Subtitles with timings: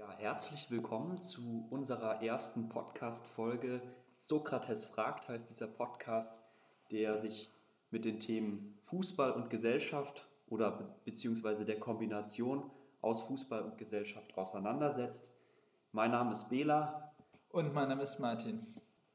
[0.00, 3.82] Ja, herzlich willkommen zu unserer ersten Podcast-Folge.
[4.18, 6.40] Sokrates fragt heißt dieser Podcast,
[6.90, 7.50] der sich
[7.90, 12.62] mit den Themen Fußball und Gesellschaft oder be beziehungsweise der Kombination
[13.02, 15.30] aus Fußball und Gesellschaft auseinandersetzt.
[15.92, 17.12] Mein Name ist Bela.
[17.50, 18.66] Und mein Name ist Martin.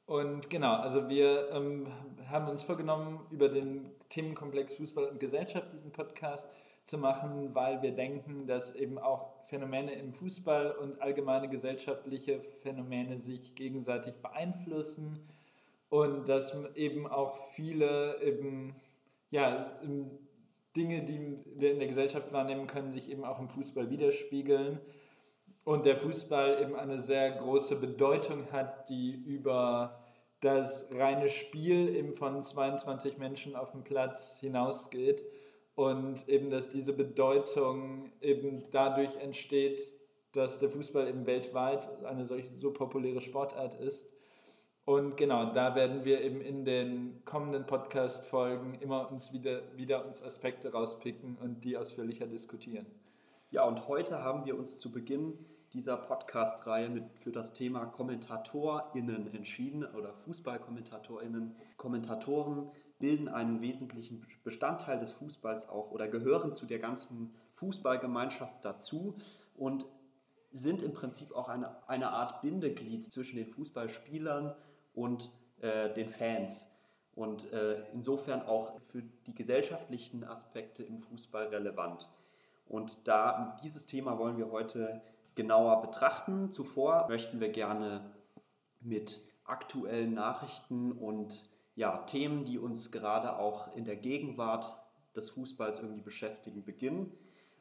[0.05, 1.87] Und genau, also wir ähm,
[2.29, 6.47] haben uns vorgenommen, über den Themenkomplex Fußball und Gesellschaft diesen Podcast
[6.85, 13.19] zu machen, weil wir denken, dass eben auch Phänomene im Fußball und allgemeine gesellschaftliche Phänomene
[13.19, 15.27] sich gegenseitig beeinflussen
[15.89, 18.75] und dass eben auch viele eben,
[19.31, 19.79] ja,
[20.75, 24.79] Dinge, die wir in der Gesellschaft wahrnehmen können, sich eben auch im Fußball widerspiegeln
[25.63, 30.03] und der Fußball eben eine sehr große Bedeutung hat, die über
[30.41, 35.23] das reine Spiel eben von 22 Menschen auf dem Platz hinausgeht
[35.75, 39.81] und eben, dass diese Bedeutung eben dadurch entsteht,
[40.31, 44.11] dass der Fußball eben weltweit eine solch so populäre Sportart ist.
[44.85, 50.21] Und genau, da werden wir eben in den kommenden Podcast-Folgen immer uns wieder, wieder uns
[50.21, 52.85] Aspekte rauspicken und die ausführlicher diskutieren.
[53.49, 55.33] Ja, und heute haben wir uns zu Beginn
[55.73, 65.11] dieser Podcast-Reihe für das Thema KommentatorInnen entschieden oder FußballkommentatorInnen, Kommentatoren bilden einen wesentlichen Bestandteil des
[65.11, 69.17] Fußballs auch oder gehören zu der ganzen Fußballgemeinschaft dazu
[69.55, 69.85] und
[70.51, 74.55] sind im Prinzip auch eine, eine Art Bindeglied zwischen den Fußballspielern
[74.93, 75.29] und
[75.61, 76.71] äh, den Fans
[77.13, 82.09] und äh, insofern auch für die gesellschaftlichen Aspekte im Fußball relevant.
[82.67, 85.01] Und da dieses Thema wollen wir heute
[85.35, 86.51] genauer betrachten.
[86.51, 88.11] Zuvor möchten wir gerne
[88.81, 94.77] mit aktuellen Nachrichten und ja, Themen, die uns gerade auch in der Gegenwart
[95.15, 97.11] des Fußballs irgendwie beschäftigen, beginnen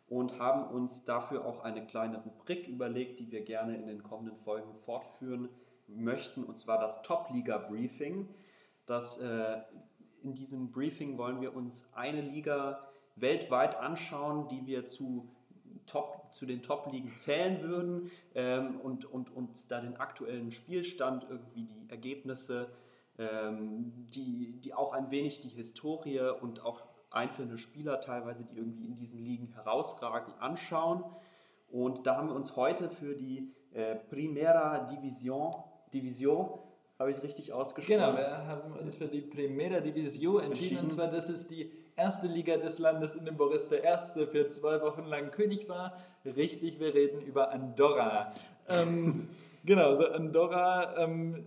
[0.09, 4.37] und haben uns dafür auch eine kleine Rubrik überlegt, die wir gerne in den kommenden
[4.37, 5.49] Folgen fortführen
[5.89, 8.29] möchten, und zwar das Top-Liga-Briefing.
[8.89, 9.61] Äh,
[10.23, 12.87] in diesem Briefing wollen wir uns eine Liga
[13.17, 15.29] weltweit anschauen, die wir zu,
[15.87, 21.65] Top, zu den Top-Ligen zählen würden ähm, und, und uns da den aktuellen Spielstand, irgendwie
[21.65, 22.71] die Ergebnisse
[23.19, 28.87] ähm, die, die auch ein wenig die Historie und auch einzelne Spieler teilweise, die irgendwie
[28.87, 31.05] in diesen Ligen herausragen, anschauen.
[31.71, 35.55] Und da haben wir uns heute für die äh, Primera Division,
[35.93, 36.59] Division
[36.99, 37.99] habe ich es richtig ausgesprochen?
[37.99, 40.79] Genau, wir haben uns für die Primera Division entschieden.
[40.79, 44.49] Und zwar, das ist die erste Liga des Landes, in dem Boris der Erste für
[44.49, 45.97] zwei Wochen lang König war.
[46.25, 48.33] Richtig, wir reden über Andorra.
[48.69, 49.29] ähm,
[49.65, 51.47] genau, so Andorra ähm,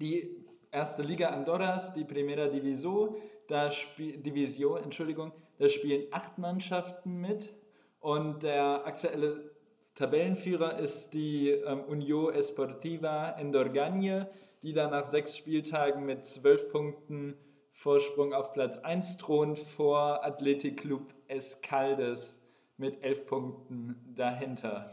[0.00, 3.16] die erste Liga Andorras, die Primera Division,
[3.48, 7.54] da Division, Entschuldigung, da spielen acht Mannschaften mit
[8.00, 9.50] und der aktuelle
[9.94, 14.28] Tabellenführer ist die ähm, Unió Esportiva Endorgagne,
[14.62, 17.38] die da nach sechs Spieltagen mit zwölf Punkten
[17.72, 22.38] Vorsprung auf Platz 1 thront vor Athletic Club Escaldes
[22.76, 24.90] mit elf Punkten dahinter.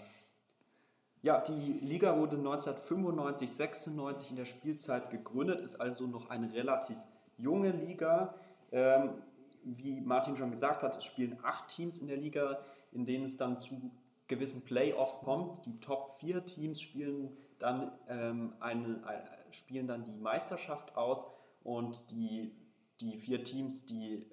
[1.23, 6.97] Ja, die Liga wurde 1995, 96 in der Spielzeit gegründet, ist also noch eine relativ
[7.38, 8.35] junge Liga.
[8.73, 9.22] Ähm,
[9.63, 12.59] wie Martin schon gesagt hat, es spielen acht Teams in der Liga,
[12.91, 13.91] in denen es dann zu
[14.28, 15.66] gewissen Playoffs kommt.
[15.66, 21.25] Die Top 4 Teams spielen dann, ähm, eine, äh, spielen dann die Meisterschaft aus
[21.63, 22.51] und die,
[23.00, 24.29] die vier Teams, die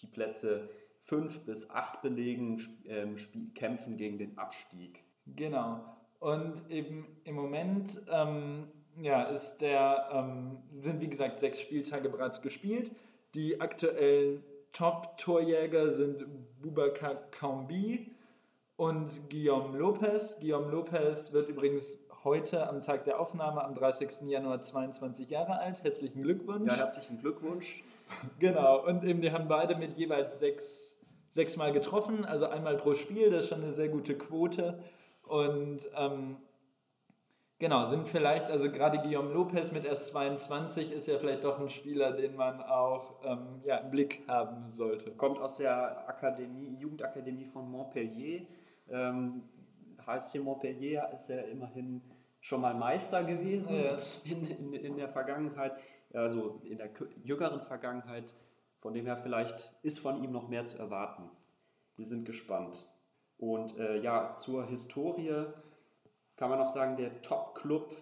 [0.00, 0.68] die Plätze
[1.00, 3.16] 5 bis 8 belegen, ähm,
[3.54, 5.02] kämpfen gegen den Abstieg.
[5.24, 5.95] Genau.
[6.26, 8.66] Und eben im Moment ähm,
[9.00, 12.90] ja, ist der, ähm, sind wie gesagt sechs Spieltage bereits gespielt.
[13.36, 14.42] Die aktuellen
[14.72, 16.26] Top-Torjäger sind
[16.60, 18.10] Boubacar Cambi
[18.74, 20.36] und Guillaume Lopez.
[20.40, 24.22] Guillaume Lopez wird übrigens heute am Tag der Aufnahme am 30.
[24.22, 25.84] Januar 22 Jahre alt.
[25.84, 26.66] Herzlichen Glückwunsch.
[26.66, 27.84] Ja, herzlichen Glückwunsch.
[28.40, 30.98] genau, und eben die haben beide mit jeweils sechs,
[31.30, 34.80] sechs Mal getroffen, also einmal pro Spiel, das ist schon eine sehr gute Quote.
[35.26, 36.36] Und ähm,
[37.58, 41.68] genau, sind vielleicht, also gerade Guillaume Lopez mit erst 22 ist ja vielleicht doch ein
[41.68, 45.10] Spieler, den man auch ähm, ja, im Blick haben sollte.
[45.12, 48.46] Kommt aus der Akademie, Jugendakademie von Montpellier.
[48.88, 49.42] Ähm,
[50.06, 52.00] HSC Montpellier ist ja immerhin
[52.40, 53.98] schon mal Meister gewesen ja.
[54.24, 55.72] in, in, in der Vergangenheit,
[56.14, 56.90] also in der
[57.24, 58.34] jüngeren Vergangenheit.
[58.78, 61.28] Von dem her vielleicht ist von ihm noch mehr zu erwarten.
[61.96, 62.86] Wir sind gespannt.
[63.38, 65.46] Und äh, ja, zur Historie
[66.36, 67.94] kann man noch sagen, der Top-Club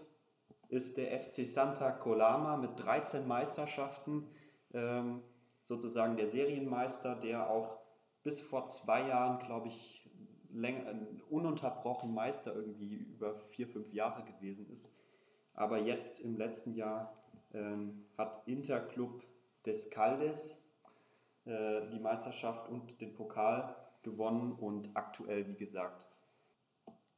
[0.68, 4.28] ist der FC Santa Colama mit 13 Meisterschaften,
[4.72, 5.22] ähm,
[5.62, 7.78] sozusagen der Serienmeister, der auch
[8.22, 10.08] bis vor zwei Jahren, glaube ich,
[10.52, 10.94] länger,
[11.30, 14.92] ununterbrochen Meister irgendwie über vier, fünf Jahre gewesen ist.
[15.52, 17.16] Aber jetzt im letzten Jahr
[17.52, 19.22] ähm, hat Interclub
[19.66, 20.64] des Caldes
[21.44, 26.08] äh, die Meisterschaft und den Pokal gewonnen und aktuell, wie gesagt,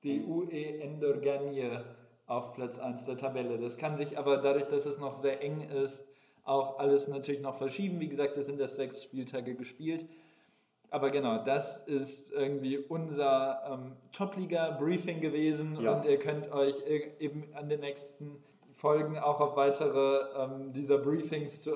[0.03, 1.79] die UE Endorganie
[2.27, 3.59] auf Platz 1 der Tabelle.
[3.59, 6.05] Das kann sich aber dadurch, dass es noch sehr eng ist,
[6.45, 8.01] auch alles natürlich noch verschieben.
[8.01, 10.07] Wie gesagt, es sind erst sechs Spieltage gespielt.
[10.91, 15.93] Aber genau, das ist irgendwie unser ähm, Top-Liga-Briefing gewesen ja.
[15.93, 16.75] und ihr könnt euch
[17.19, 18.43] eben an den nächsten
[18.73, 21.73] Folgen auch auf weitere ähm, dieser Briefings zu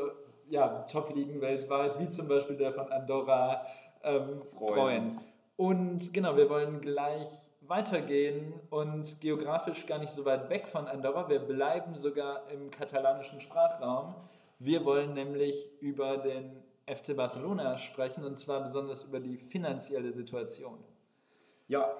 [0.48, 3.64] ja, Top-Ligen weltweit, wie zum Beispiel der von Andorra,
[4.02, 4.74] ähm, freuen.
[4.74, 5.20] freuen.
[5.56, 7.28] Und genau, wir wollen gleich
[7.60, 11.28] weitergehen und geografisch gar nicht so weit weg von Andorra.
[11.28, 14.14] Wir bleiben sogar im katalanischen Sprachraum.
[14.58, 20.78] Wir wollen nämlich über den FC Barcelona sprechen und zwar besonders über die finanzielle Situation.
[21.68, 21.92] Ja,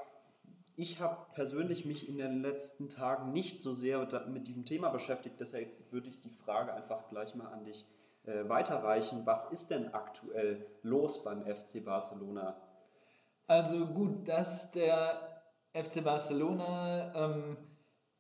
[0.75, 5.37] ich habe persönlich mich in den letzten Tagen nicht so sehr mit diesem Thema beschäftigt,
[5.39, 7.87] deshalb würde ich die Frage einfach gleich mal an dich
[8.31, 9.27] äh, weiterreichen.
[9.27, 12.57] Was ist denn aktuell los beim FC Barcelona?
[13.47, 15.43] Also gut, dass der
[15.73, 17.57] FC Barcelona ähm,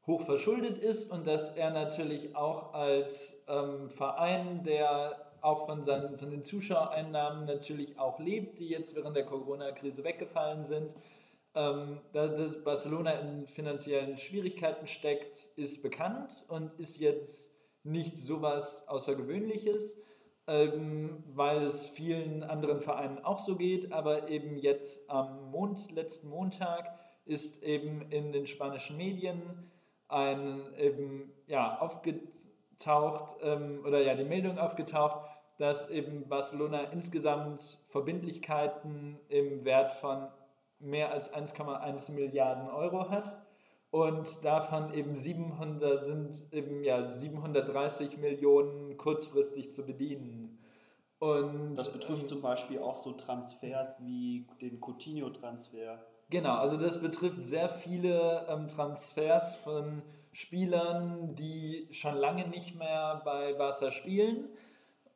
[0.06, 6.18] hoch verschuldet ist und dass er natürlich auch als ähm, Verein, der auch von, seinen,
[6.18, 10.94] von den Zuschauereinnahmen natürlich auch lebt, die jetzt während der Corona-Krise weggefallen sind,
[11.54, 17.49] ähm, dass Barcelona in finanziellen Schwierigkeiten steckt, ist bekannt und ist jetzt
[17.82, 19.98] nicht so was Außergewöhnliches,
[20.46, 23.92] ähm, weil es vielen anderen Vereinen auch so geht.
[23.92, 26.94] Aber eben jetzt am Mond, letzten Montag
[27.24, 29.70] ist eben in den spanischen Medien
[30.08, 35.20] ein eben ja aufgetaucht ähm, oder ja die Meldung aufgetaucht,
[35.58, 40.26] dass eben Barcelona insgesamt Verbindlichkeiten im Wert von
[40.80, 43.40] mehr als 1,1 Milliarden Euro hat
[43.90, 50.58] und davon eben 700 sind eben ja 730 Millionen kurzfristig zu bedienen.
[51.18, 55.98] Und das betrifft ähm, zum Beispiel auch so Transfers wie den Coutinho-Transfer.
[56.30, 60.02] Genau, also das betrifft sehr viele ähm, Transfers von
[60.32, 64.48] Spielern, die schon lange nicht mehr bei Barca spielen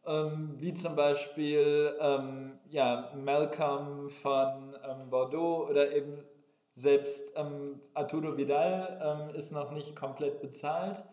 [0.07, 6.25] ähm, wie zum Beispiel ähm, ja, Malcolm von ähm, Bordeaux oder eben
[6.77, 11.05] selbst ähm, Arturo Vidal ähm, ist noch nicht komplett bezahlt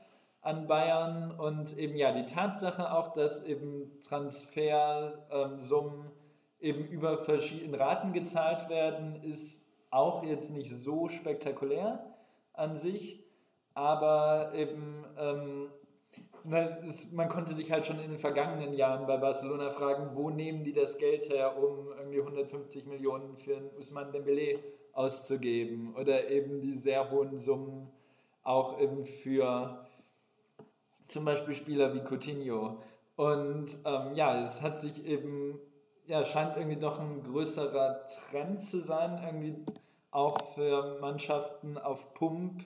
[0.42, 1.32] an Bayern.
[1.32, 6.12] Und eben ja die Tatsache auch, dass eben Transfersummen
[6.60, 12.06] eben über verschiedene Raten gezahlt werden, ist auch jetzt nicht so spektakulär
[12.54, 13.24] an sich,
[13.74, 15.70] aber eben ähm,
[16.44, 20.74] man konnte sich halt schon in den vergangenen Jahren bei Barcelona fragen, wo nehmen die
[20.74, 24.60] das Geld her, um irgendwie 150 Millionen für einen Usman Dembele
[25.02, 27.90] auszugeben oder eben die sehr hohen Summen
[28.44, 29.86] auch eben für
[31.08, 32.80] zum Beispiel Spieler wie Coutinho.
[33.16, 35.60] Und ähm, ja, es hat sich eben,
[36.06, 39.66] ja, scheint irgendwie doch ein größerer Trend zu sein, irgendwie
[40.12, 42.64] auch für Mannschaften auf Pump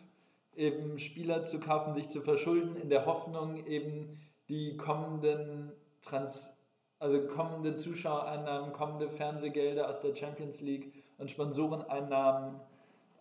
[0.55, 5.71] eben Spieler zu kaufen, sich zu verschulden, in der Hoffnung eben die kommenden
[6.01, 6.51] Trans
[6.99, 12.59] also kommende Zuschauereinnahmen, kommende Fernsehgelder aus der Champions League und Sponsoreneinnahmen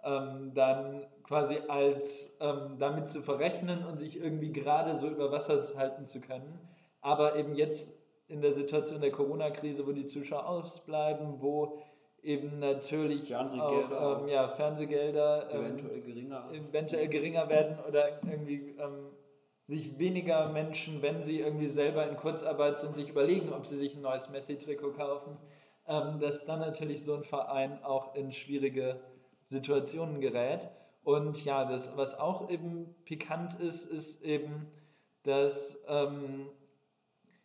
[0.05, 5.63] ähm, dann quasi als ähm, damit zu verrechnen und sich irgendwie gerade so über Wasser
[5.77, 6.59] halten zu können.
[7.01, 7.93] Aber eben jetzt
[8.29, 11.79] in der Situation der Corona-Krise, wo die Zuschauer ausbleiben, wo
[12.23, 18.75] eben natürlich Fernsehgelder, auch, ähm, ja, Fernsehgelder ähm, eventuell geringer, eventuell geringer werden oder irgendwie
[18.79, 19.11] ähm,
[19.67, 23.95] sich weniger Menschen, wenn sie irgendwie selber in Kurzarbeit sind, sich überlegen, ob sie sich
[23.95, 25.37] ein neues Messi-Trikot kaufen,
[25.87, 29.01] ähm, dass dann natürlich so ein Verein auch in schwierige
[29.47, 30.69] Situationen gerät.
[31.03, 34.67] Und ja, das, was auch eben pikant ist, ist eben,
[35.23, 36.49] dass ähm,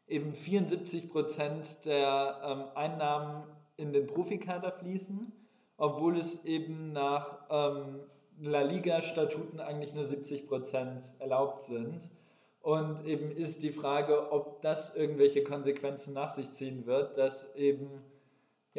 [0.08, 3.43] eben 74 Prozent der ähm, Einnahmen
[3.75, 5.31] in den Profikader fließen,
[5.77, 8.00] obwohl es eben nach ähm,
[8.41, 12.10] La Liga-Statuten eigentlich nur 70 Prozent erlaubt sind.
[12.62, 18.03] Und eben ist die Frage, ob das irgendwelche Konsequenzen nach sich ziehen wird, dass eben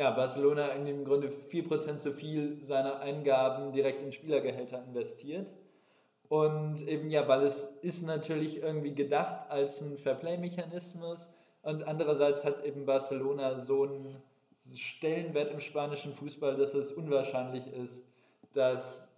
[0.01, 5.53] ja, Barcelona im Grunde 4% zu viel seiner Eingaben direkt in Spielergehälter investiert.
[6.27, 11.29] Und eben ja, weil es ist natürlich irgendwie gedacht als ein Fairplay-Mechanismus
[11.61, 14.23] und andererseits hat eben Barcelona so einen
[14.75, 18.07] Stellenwert im spanischen Fußball, dass es unwahrscheinlich ist,
[18.55, 19.13] dass,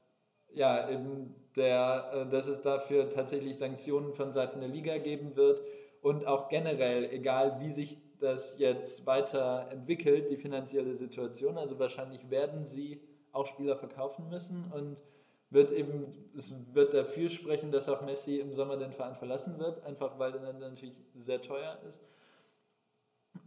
[0.53, 5.63] ja, eben der, äh, dass es dafür tatsächlich Sanktionen von Seiten der Liga geben wird
[6.01, 12.65] und auch generell, egal wie sich das jetzt weiterentwickelt, die finanzielle Situation, also wahrscheinlich werden
[12.65, 13.01] sie
[13.33, 15.03] auch Spieler verkaufen müssen und
[15.51, 19.85] wird eben, es wird dafür sprechen, dass auch Messi im Sommer den Verein verlassen wird,
[19.85, 22.03] einfach weil er natürlich sehr teuer ist.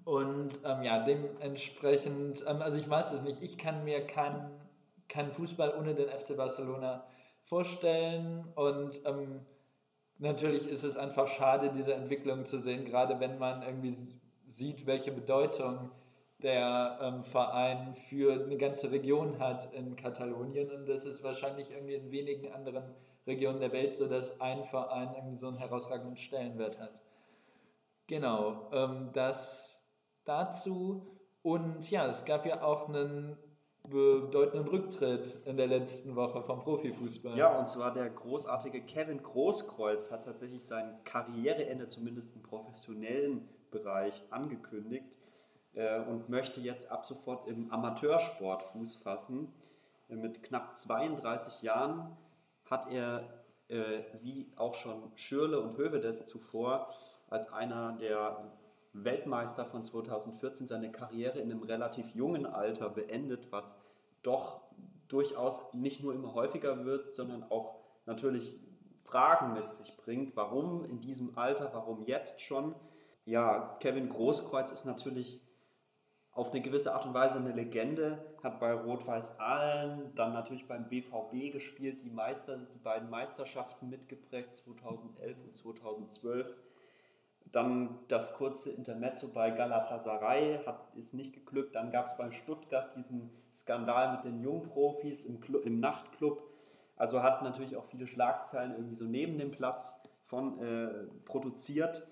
[0.03, 4.51] Und ähm, ja, dementsprechend, ähm, also ich weiß es nicht, ich kann mir keinen
[5.07, 7.05] kein Fußball ohne den FC Barcelona
[7.41, 9.45] vorstellen und ähm,
[10.17, 13.95] natürlich ist es einfach schade, diese Entwicklung zu sehen, gerade wenn man irgendwie
[14.55, 15.91] sieht, welche Bedeutung
[16.41, 21.95] der ähm, Verein für eine ganze Region hat in Katalonien und das ist wahrscheinlich irgendwie
[21.95, 22.83] in wenigen anderen
[23.25, 27.01] Regionen der Welt so, dass ein Verein irgendwie so einen herausragenden Stellenwert hat.
[28.07, 29.81] Genau, ähm, das
[30.25, 31.07] dazu
[31.41, 33.37] und ja, es gab ja auch einen
[33.89, 37.37] bedeutenden Rücktritt in der letzten Woche vom Profifußball.
[37.37, 43.47] Ja, und zwar der großartige Kevin Großkreuz hat tatsächlich sein Karriereende zumindest im professionellen
[43.79, 45.17] Bereich angekündigt
[45.73, 49.53] äh, und möchte jetzt ab sofort im Amateursport Fuß fassen.
[50.09, 52.15] Äh, mit knapp 32 Jahren
[52.69, 56.93] hat er, äh, wie auch schon Schürle und Hövedes zuvor,
[57.29, 58.51] als einer der
[58.93, 63.77] Weltmeister von 2014 seine Karriere in einem relativ jungen Alter beendet, was
[64.23, 64.61] doch
[65.09, 68.57] durchaus nicht nur immer häufiger wird, sondern auch natürlich
[69.03, 70.35] Fragen mit sich bringt.
[70.35, 72.73] Warum in diesem Alter, warum jetzt schon?
[73.25, 75.41] Ja, Kevin Großkreuz ist natürlich
[76.31, 80.89] auf eine gewisse Art und Weise eine Legende, hat bei Rot-Weiß Aalen, dann natürlich beim
[80.89, 86.57] BVB gespielt, die, Meister, die beiden Meisterschaften mitgeprägt, 2011 und 2012
[87.55, 91.75] dann das kurze Intermezzo bei Galatasaray hat, ist nicht geglückt.
[91.75, 96.43] Dann gab es bei Stuttgart diesen Skandal mit den Jungprofis im, Club, im Nachtclub.
[96.97, 100.87] Also hat natürlich auch viele Schlagzeilen irgendwie so neben dem Platz von äh,
[101.23, 102.05] produziert.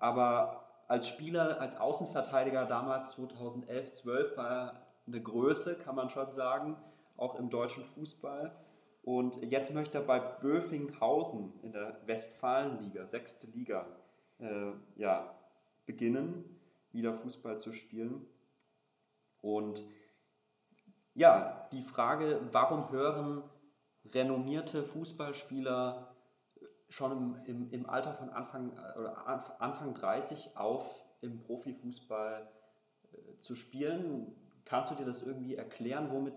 [0.00, 6.30] Aber als Spieler, als Außenverteidiger damals 2011, 12 war er eine Größe, kann man schon
[6.30, 6.76] sagen,
[7.16, 8.52] auch im deutschen Fußball.
[9.02, 13.86] Und jetzt möchte er bei Böfinghausen in der Westfalenliga, sechste Liga,
[14.38, 15.34] äh, ja,
[15.86, 16.60] beginnen,
[16.92, 18.26] wieder Fußball zu spielen.
[19.40, 19.84] Und
[21.14, 23.42] ja, die Frage, warum hören
[24.12, 26.09] renommierte Fußballspieler
[26.90, 29.26] schon im, im, im Alter von Anfang, oder
[29.58, 30.84] Anfang 30 auf,
[31.22, 32.48] im Profifußball
[33.12, 34.34] äh, zu spielen?
[34.64, 36.10] Kannst du dir das irgendwie erklären?
[36.10, 36.34] Womit,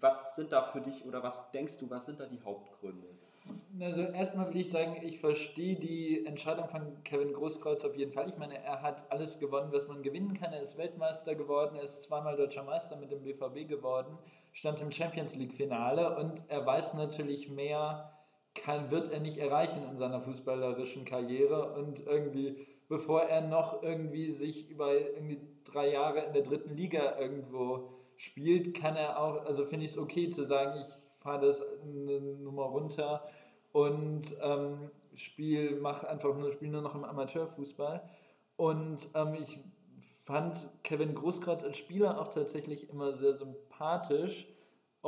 [0.00, 3.06] was sind da für dich oder was denkst du, was sind da die Hauptgründe?
[3.80, 8.28] Also erstmal will ich sagen, ich verstehe die Entscheidung von Kevin Großkreuz auf jeden Fall.
[8.28, 10.52] Ich meine, er hat alles gewonnen, was man gewinnen kann.
[10.52, 14.18] Er ist Weltmeister geworden, er ist zweimal deutscher Meister mit dem BVB geworden,
[14.52, 18.15] stand im Champions League Finale und er weiß natürlich mehr,
[18.62, 24.30] kann, wird er nicht erreichen in seiner fußballerischen Karriere und irgendwie, bevor er noch irgendwie
[24.30, 29.64] sich über irgendwie drei Jahre in der dritten Liga irgendwo spielt, kann er auch, also
[29.64, 30.88] finde ich es okay zu sagen, ich
[31.22, 33.24] fahre das eine Nummer runter
[33.72, 38.02] und ähm, spiel, mach einfach nur, spiel nur noch im Amateurfußball.
[38.56, 39.58] Und ähm, ich
[40.22, 44.46] fand Kevin Großkreuz als Spieler auch tatsächlich immer sehr sympathisch.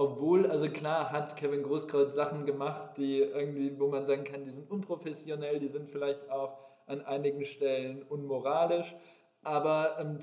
[0.00, 4.50] Obwohl, also klar, hat Kevin Großkreuz Sachen gemacht, die irgendwie, wo man sagen kann, die
[4.50, 8.94] sind unprofessionell, die sind vielleicht auch an einigen Stellen unmoralisch.
[9.42, 10.20] Aber ähm,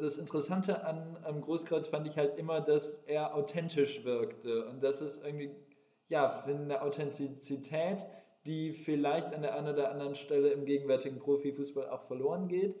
[0.00, 4.64] das Interessante an ähm, Großkreuz fand ich halt immer, dass er authentisch wirkte.
[4.64, 5.50] Und das ist irgendwie,
[6.08, 8.06] ja, eine Authentizität,
[8.46, 12.80] die vielleicht an der einen oder anderen Stelle im gegenwärtigen Profifußball auch verloren geht.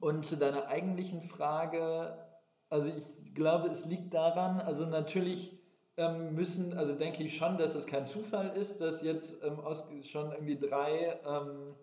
[0.00, 2.16] Und zu deiner eigentlichen Frage,
[2.72, 5.52] also ich glaube, es liegt daran, also natürlich
[5.98, 9.58] ähm, müssen, also denke ich schon, dass es kein Zufall ist, dass jetzt ähm,
[10.04, 11.74] schon irgendwie drei ähm,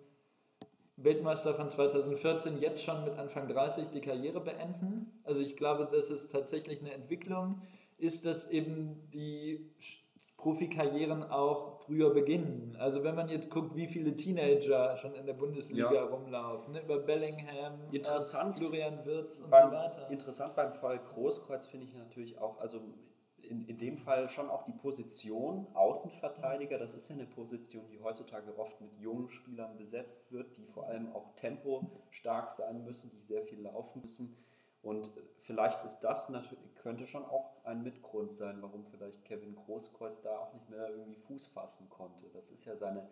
[0.97, 5.21] Weltmeister von 2014 jetzt schon mit Anfang 30 die Karriere beenden.
[5.23, 7.61] Also ich glaube, dass es tatsächlich eine Entwicklung
[7.99, 9.71] ist, dass eben die
[10.39, 12.77] Profikarrieren auch früher beginnen.
[12.79, 16.03] Also wenn man jetzt guckt, wie viele Teenager schon in der Bundesliga ja.
[16.05, 16.81] rumlaufen, ne?
[16.81, 20.09] über Bellingham, interessant, Florian Wirtz und beim, so weiter.
[20.09, 22.79] Interessant beim Fall Großkreuz finde ich natürlich auch, also
[23.41, 26.77] in, in dem Fall schon auch die Position Außenverteidiger.
[26.77, 30.87] Das ist ja eine Position, die heutzutage oft mit jungen Spielern besetzt wird, die vor
[30.87, 34.37] allem auch tempostark sein müssen, die sehr viel laufen müssen.
[34.81, 40.21] Und vielleicht ist das natürlich, könnte schon auch ein Mitgrund sein, warum vielleicht Kevin Großkreuz
[40.21, 42.29] da auch nicht mehr irgendwie Fuß fassen konnte.
[42.33, 43.09] Das ist ja seine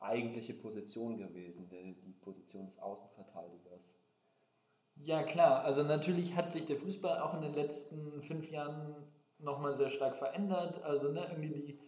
[0.00, 3.98] eigentliche Position gewesen, die Position des Außenverteidigers.
[4.96, 5.64] Ja, klar.
[5.64, 8.96] Also natürlich hat sich der Fußball auch in den letzten fünf Jahren
[9.38, 10.82] nochmal sehr stark verändert.
[10.82, 11.80] Also ne, irgendwie die,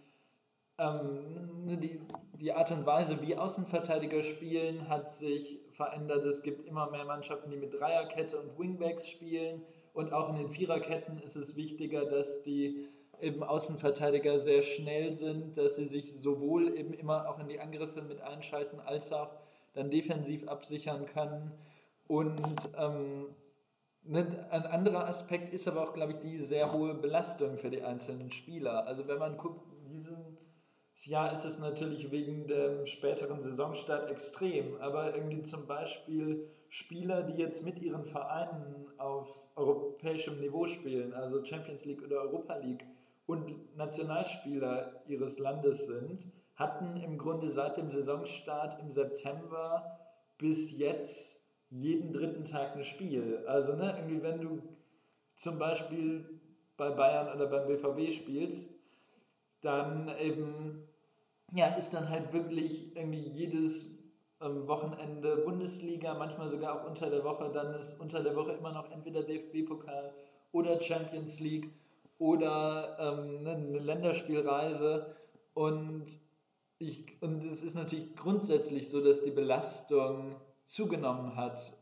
[0.78, 2.00] ähm, ne, die,
[2.34, 6.26] die Art und Weise, wie Außenverteidiger spielen, hat sich verändert.
[6.26, 9.62] Es gibt immer mehr Mannschaften, die mit Dreierkette und Wingbacks spielen.
[9.94, 12.86] Und auch in den Viererketten ist es wichtiger, dass die
[13.18, 18.02] eben Außenverteidiger sehr schnell sind, dass sie sich sowohl eben immer auch in die Angriffe
[18.02, 19.30] mit einschalten, als auch
[19.72, 21.50] dann defensiv absichern können.
[22.06, 23.34] Und ähm,
[24.02, 27.82] ne, ein anderer Aspekt ist aber auch, glaube ich, die sehr hohe Belastung für die
[27.82, 28.86] einzelnen Spieler.
[28.86, 30.18] Also wenn man guckt, dieses
[31.06, 37.40] Jahr ist es natürlich wegen dem späteren Saisonstart extrem, aber irgendwie zum Beispiel Spieler, die
[37.40, 42.84] jetzt mit ihren Vereinen auf europäischem Niveau spielen, also Champions League oder Europa League,
[43.26, 46.26] und Nationalspieler ihres Landes sind,
[46.56, 49.98] hatten im Grunde seit dem Saisonstart im September
[50.36, 51.40] bis jetzt
[51.70, 53.44] jeden dritten Tag ein Spiel.
[53.46, 54.62] Also ne, irgendwie wenn du
[55.36, 56.28] zum Beispiel
[56.76, 58.70] bei Bayern oder beim BVB spielst,
[59.60, 60.88] dann eben
[61.52, 63.86] ja, ist dann halt wirklich irgendwie jedes
[64.40, 68.72] ähm, Wochenende Bundesliga, manchmal sogar auch unter der Woche, dann ist unter der Woche immer
[68.72, 70.12] noch entweder DFB-Pokal
[70.52, 71.70] oder Champions League
[72.18, 75.16] oder ähm, ne, eine Länderspielreise.
[75.54, 76.06] Und,
[76.78, 81.74] ich, und es ist natürlich grundsätzlich so, dass die Belastung zugenommen hat.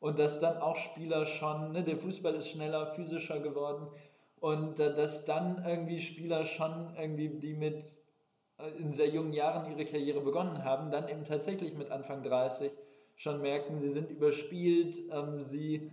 [0.00, 3.86] Und dass dann auch Spieler schon, ne, der Fußball ist schneller, physischer geworden.
[4.40, 7.84] Und dass dann irgendwie Spieler schon irgendwie, die mit
[8.78, 12.72] in sehr jungen Jahren ihre Karriere begonnen haben, dann eben tatsächlich mit Anfang 30
[13.16, 15.90] schon merken, sie sind überspielt, ähm, sie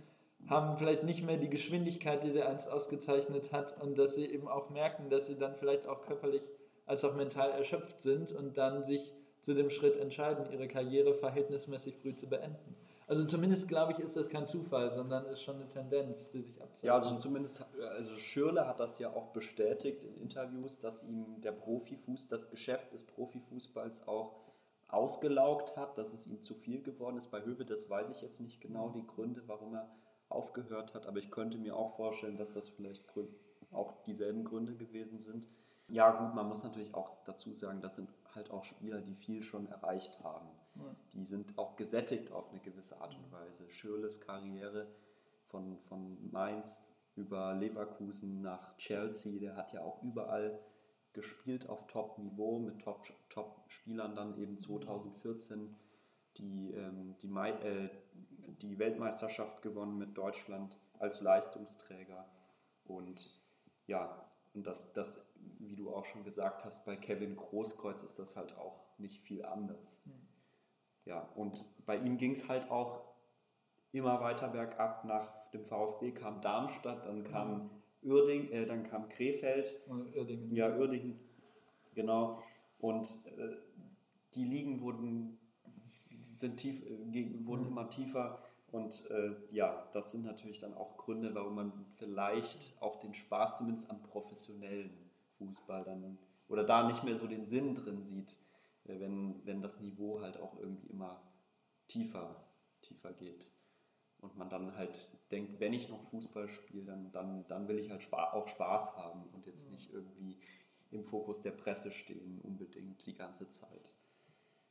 [0.48, 4.48] haben vielleicht nicht mehr die Geschwindigkeit, die sie einst ausgezeichnet hat und dass sie eben
[4.48, 6.42] auch merken, dass sie dann vielleicht auch körperlich
[6.86, 9.12] als auch mental erschöpft sind und dann sich
[9.42, 12.76] zu dem Schritt entscheiden, ihre Karriere verhältnismäßig früh zu beenden.
[13.10, 16.62] Also zumindest glaube ich, ist das kein Zufall, sondern ist schon eine Tendenz, die sich
[16.62, 16.84] abzeichnet.
[16.84, 21.50] Ja, also zumindest, also Schürle hat das ja auch bestätigt in Interviews, dass ihm der
[21.50, 24.36] Profifuß, das Geschäft des Profifußballs auch
[24.86, 27.32] ausgelaugt hat, dass es ihm zu viel geworden ist.
[27.32, 29.90] Bei Höwe, das weiß ich jetzt nicht genau die Gründe, warum er
[30.28, 33.04] aufgehört hat, aber ich könnte mir auch vorstellen, dass das vielleicht
[33.72, 35.48] auch dieselben Gründe gewesen sind.
[35.88, 39.42] Ja, gut, man muss natürlich auch dazu sagen, das sind halt auch Spieler, die viel
[39.42, 40.48] schon erreicht haben.
[40.76, 40.96] Ja.
[41.12, 43.68] Die sind auch gesättigt auf eine gewisse Art und Weise.
[43.70, 44.86] Schürles Karriere
[45.44, 50.58] von, von Mainz über Leverkusen nach Chelsea, der hat ja auch überall
[51.12, 52.80] gespielt auf Top-Niveau mit
[53.28, 55.76] Top-Spielern dann eben 2014
[56.36, 57.90] die, ähm, die, äh,
[58.62, 62.28] die Weltmeisterschaft gewonnen mit Deutschland als Leistungsträger.
[62.84, 63.40] Und
[63.86, 65.24] ja, und das, das,
[65.58, 69.44] wie du auch schon gesagt hast, bei Kevin Großkreuz ist das halt auch nicht viel
[69.44, 70.04] anders.
[70.06, 70.29] Mhm.
[71.04, 73.00] Ja, und bei ihm ging es halt auch
[73.92, 75.04] immer weiter bergab.
[75.04, 77.70] Nach dem VfB kam Darmstadt, dann kam mhm.
[78.02, 79.82] Uerding, äh, dann kam Krefeld.
[79.88, 80.54] Uerdingen.
[80.54, 81.18] Ja, Uerdingen,
[81.94, 82.42] genau.
[82.78, 83.56] Und äh,
[84.34, 85.38] die Ligen wurden,
[86.36, 87.68] sind tief, äh, wurden mhm.
[87.68, 88.38] immer tiefer.
[88.70, 93.58] Und äh, ja, das sind natürlich dann auch Gründe, warum man vielleicht auch den Spaß
[93.58, 94.90] zumindest am professionellen
[95.38, 98.38] Fußball dann oder da nicht mehr so den Sinn drin sieht,
[98.84, 101.22] wenn, wenn das Niveau halt auch irgendwie immer
[101.86, 102.44] tiefer,
[102.82, 103.50] tiefer geht.
[104.18, 107.90] Und man dann halt denkt, wenn ich noch Fußball spiele, dann, dann, dann will ich
[107.90, 110.38] halt spa auch Spaß haben und jetzt nicht irgendwie
[110.90, 113.94] im Fokus der Presse stehen, unbedingt die ganze Zeit.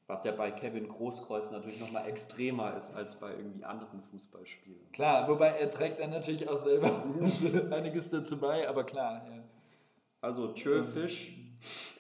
[0.06, 4.92] Was ja bei Kevin Großkreuz natürlich nochmal extremer ist als bei irgendwie anderen Fußballspielen.
[4.92, 7.04] Klar, wobei er trägt dann natürlich auch selber
[7.72, 9.24] einiges dazu bei, aber klar.
[9.30, 9.44] Ja.
[10.22, 11.38] Also Tschöfisch,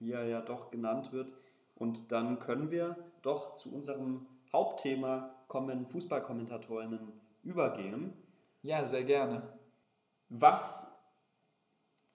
[0.00, 1.34] wie er ja doch genannt wird.
[1.74, 8.12] Und dann können wir doch zu unserem Hauptthema kommen, Fußballkommentatorinnen übergehen.
[8.62, 9.58] Ja, sehr gerne.
[10.28, 10.90] Was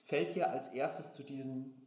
[0.05, 1.81] fällt dir als erstes zu diesem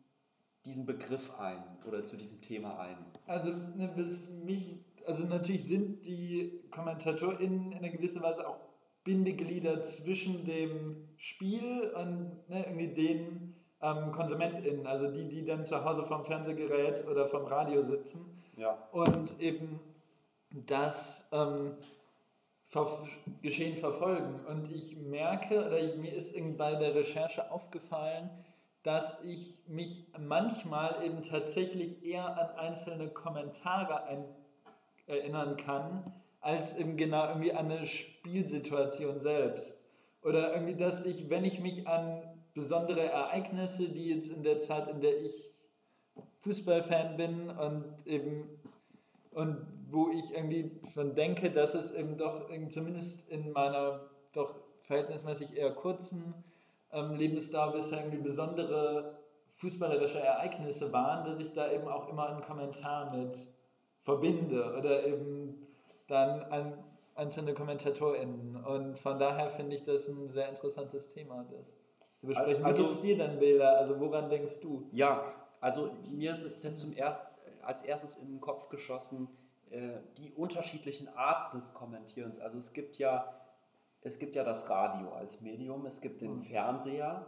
[0.64, 2.96] diesem Begriff ein oder zu diesem Thema ein?
[3.26, 4.76] Also, ne, bis mich,
[5.06, 8.58] also natürlich sind die KommentatorInnen in einer gewissen Weise auch
[9.04, 13.54] Bindeglieder zwischen dem Spiel und ne, irgendwie den
[13.84, 18.78] ähm, KonsumentInnen, also die, die dann zu Hause vom Fernsehgerät oder vom Radio sitzen ja.
[18.92, 19.78] und eben
[20.50, 21.72] das ähm,
[23.40, 24.40] Geschehen verfolgen.
[24.48, 28.30] Und ich merke, oder ich, mir ist bei der Recherche aufgefallen,
[28.82, 34.24] dass ich mich manchmal eben tatsächlich eher an einzelne Kommentare ein,
[35.06, 39.78] erinnern kann, als eben genau irgendwie an eine Spielsituation selbst.
[40.22, 42.22] Oder irgendwie, dass ich, wenn ich mich an
[42.54, 45.50] besondere Ereignisse, die jetzt in der Zeit, in der ich
[46.38, 48.60] Fußballfan bin und eben
[49.30, 55.56] und wo ich irgendwie von denke, dass es eben doch zumindest in meiner doch verhältnismäßig
[55.56, 56.34] eher kurzen
[56.92, 59.18] ähm, Lebensdauer bisher irgendwie besondere
[59.56, 63.46] fußballerische Ereignisse waren, dass ich da eben auch immer einen Kommentar mit
[64.00, 65.66] verbinde oder eben
[66.06, 68.56] dann ein, einzelne KommentatorInnen.
[68.64, 71.66] Und von daher finde ich das ein sehr interessantes Thema, das
[72.24, 72.64] zu besprechen.
[72.64, 73.78] Also- Wie geht's dir denn, Bilder?
[73.78, 74.88] Also woran denkst du?
[74.92, 77.26] Ja, also mir ist es jetzt zum erst,
[77.62, 79.28] als erstes in den Kopf geschossen,
[79.70, 82.38] äh, die unterschiedlichen Arten des Kommentierens.
[82.40, 83.34] Also es gibt ja,
[84.02, 87.26] es gibt ja das Radio als Medium, es gibt den Fernseher.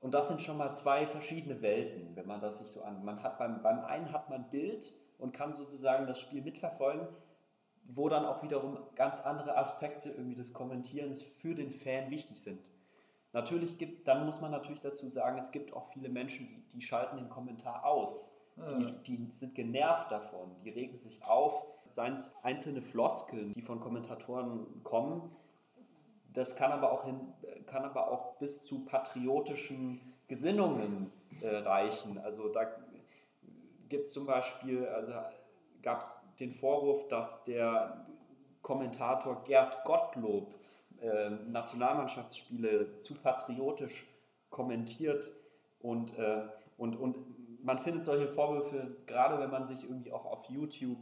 [0.00, 3.04] Und das sind schon mal zwei verschiedene Welten, wenn man das sich so an.
[3.04, 7.08] Man hat beim, beim einen hat man Bild und kann sozusagen das Spiel mitverfolgen,
[7.88, 12.70] wo dann auch wiederum ganz andere Aspekte irgendwie des Kommentierens für den Fan wichtig sind.
[13.32, 16.82] Natürlich gibt, dann muss man natürlich dazu sagen, es gibt auch viele Menschen, die, die
[16.82, 18.34] schalten den Kommentar aus.
[18.58, 21.64] Die, die sind genervt davon, die regen sich auf.
[21.86, 25.30] Seien es einzelne Floskeln, die von Kommentatoren kommen.
[26.32, 27.20] Das kann aber auch, hin,
[27.66, 32.18] kann aber auch bis zu patriotischen Gesinnungen äh, reichen.
[32.18, 32.66] Also da
[33.88, 35.12] gibt es zum Beispiel, also
[35.82, 38.06] gab es den Vorwurf, dass der
[38.62, 40.54] Kommentator Gerd Gottlob
[41.00, 44.06] äh, Nationalmannschaftsspiele zu patriotisch
[44.50, 45.32] kommentiert
[45.80, 46.42] und, äh,
[46.76, 47.16] und, und
[47.62, 50.98] man findet solche Vorwürfe, gerade wenn man sich irgendwie auch auf YouTube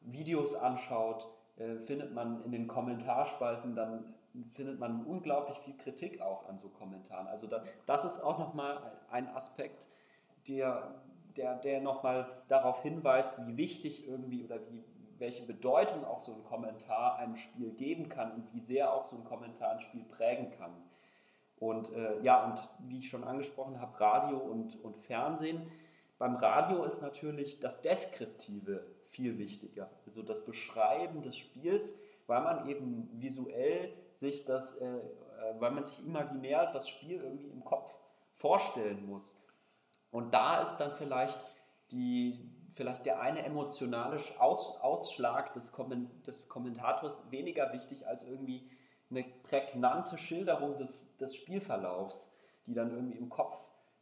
[0.00, 4.14] Videos anschaut, äh, findet man in den Kommentarspalten, dann
[4.54, 7.26] findet man unglaublich viel Kritik auch an so Kommentaren.
[7.26, 9.88] Also da, das ist auch nochmal ein Aspekt,
[10.48, 10.94] der,
[11.36, 14.84] der, der nochmal darauf hinweist, wie wichtig irgendwie oder wie,
[15.20, 19.16] welche Bedeutung auch so ein Kommentar einem Spiel geben kann und wie sehr auch so
[19.16, 20.72] ein Kommentar ein Spiel prägen kann.
[21.58, 25.70] Und äh, ja, und wie ich schon angesprochen habe, Radio und, und Fernsehen.
[26.18, 32.68] Beim Radio ist natürlich das Deskriptive viel wichtiger, also das Beschreiben des Spiels, weil man
[32.68, 35.00] eben visuell sich das, äh, äh,
[35.58, 37.90] weil man sich imaginär das Spiel irgendwie im Kopf
[38.34, 39.38] vorstellen muss.
[40.10, 41.38] Und da ist dann vielleicht
[41.90, 42.49] die,
[42.80, 48.70] vielleicht der eine emotionale Aus, Ausschlag des, Komment des Kommentators weniger wichtig als irgendwie
[49.10, 52.34] eine prägnante Schilderung des, des Spielverlaufs,
[52.66, 53.54] die dann irgendwie im Kopf,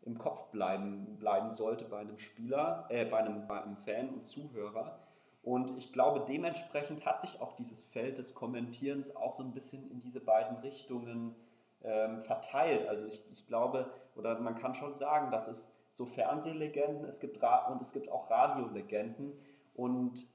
[0.03, 4.25] im Kopf bleiben, bleiben sollte bei einem Spieler, äh, bei, einem, bei einem Fan und
[4.29, 5.01] Zuhörer.
[5.43, 9.91] Und ich glaube, dementsprechend hat sich auch dieses Feld des Kommentierens auch so ein bisschen
[9.91, 11.35] in diese beiden Richtungen
[11.83, 12.87] ähm, verteilt.
[12.87, 17.43] Also ich, ich glaube, oder man kann schon sagen, dass es so Fernsehlegenden es gibt
[17.43, 19.33] Ra und es gibt auch Radiolegenden
[19.75, 20.27] und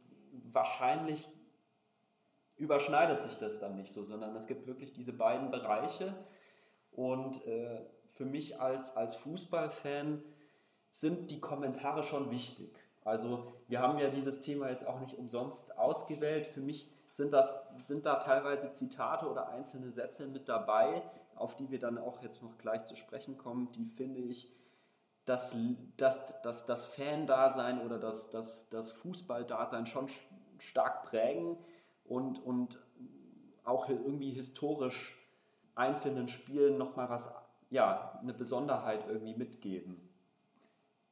[0.51, 1.29] wahrscheinlich
[2.57, 6.15] überschneidet sich das dann nicht so, sondern es gibt wirklich diese beiden Bereiche
[6.91, 10.23] und äh, für mich als, als Fußballfan
[10.89, 12.77] sind die Kommentare schon wichtig.
[13.03, 16.45] Also wir haben ja dieses Thema jetzt auch nicht umsonst ausgewählt.
[16.47, 21.01] Für mich sind, das, sind da teilweise Zitate oder einzelne Sätze mit dabei,
[21.35, 24.51] auf die wir dann auch jetzt noch gleich zu sprechen kommen, die finde ich
[25.25, 25.55] das,
[25.97, 30.07] das, das, das Fan-Dasein oder das, das, das Fußball-Dasein schon
[30.59, 31.57] stark prägen
[32.05, 32.79] und, und
[33.63, 35.17] auch irgendwie historisch
[35.75, 37.33] einzelnen Spielen nochmal was,
[37.69, 40.09] ja, eine Besonderheit irgendwie mitgeben.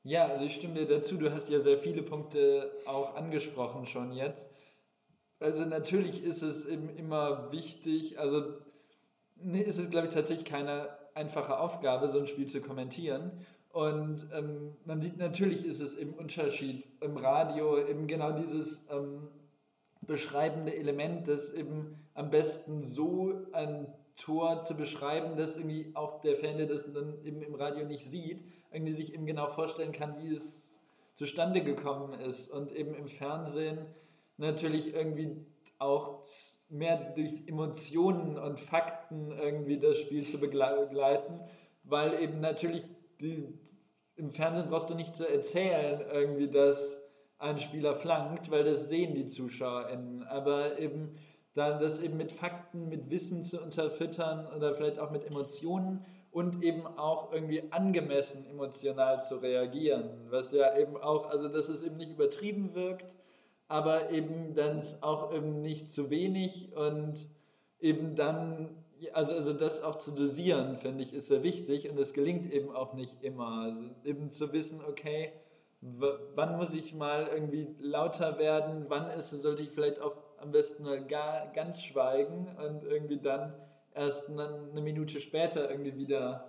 [0.04, 1.18] Ja, also ich stimme dir dazu.
[1.18, 4.50] Du hast ja sehr viele Punkte auch angesprochen schon jetzt.
[5.40, 8.58] Also natürlich ist es eben immer wichtig, also
[9.54, 13.46] ist es glaube ich tatsächlich keine einfache Aufgabe, so ein Spiel zu kommentieren.
[13.74, 19.30] Und ähm, man sieht natürlich ist es im Unterschied im Radio eben genau dieses ähm,
[20.02, 26.36] beschreibende Element, das eben am besten so ein Tor zu beschreiben, dass irgendwie auch der
[26.36, 30.18] Fan, der das dann eben im Radio nicht sieht, irgendwie sich eben genau vorstellen kann,
[30.20, 30.78] wie es
[31.16, 32.52] zustande gekommen ist.
[32.52, 33.80] Und eben im Fernsehen
[34.38, 35.46] natürlich irgendwie
[35.80, 36.24] auch
[36.70, 41.40] mehr durch Emotionen und Fakten irgendwie das Spiel zu begleiten,
[41.84, 42.84] weil eben natürlich
[43.20, 43.60] die,
[44.16, 47.02] im Fernsehen brauchst du nicht zu erzählen, irgendwie, dass
[47.38, 50.24] ein Spieler flankt, weil das sehen die ZuschauerInnen.
[50.24, 51.18] Aber eben
[51.54, 56.64] dann das eben mit Fakten, mit Wissen zu unterfüttern oder vielleicht auch mit Emotionen und
[56.64, 60.28] eben auch irgendwie angemessen emotional zu reagieren.
[60.30, 63.16] Was ja eben auch, also dass es eben nicht übertrieben wirkt,
[63.68, 67.28] aber eben dann auch eben nicht zu wenig und
[67.80, 68.81] eben dann,
[69.14, 72.72] also, also das auch zu dosieren, finde ich, ist sehr wichtig und das gelingt eben
[72.72, 73.64] auch nicht immer.
[73.64, 75.34] Also eben zu wissen, okay,
[75.82, 80.84] wann muss ich mal irgendwie lauter werden, wann ist, sollte ich vielleicht auch am besten
[80.84, 83.54] mal gar, ganz schweigen und irgendwie dann
[83.94, 86.48] erst eine Minute später irgendwie wieder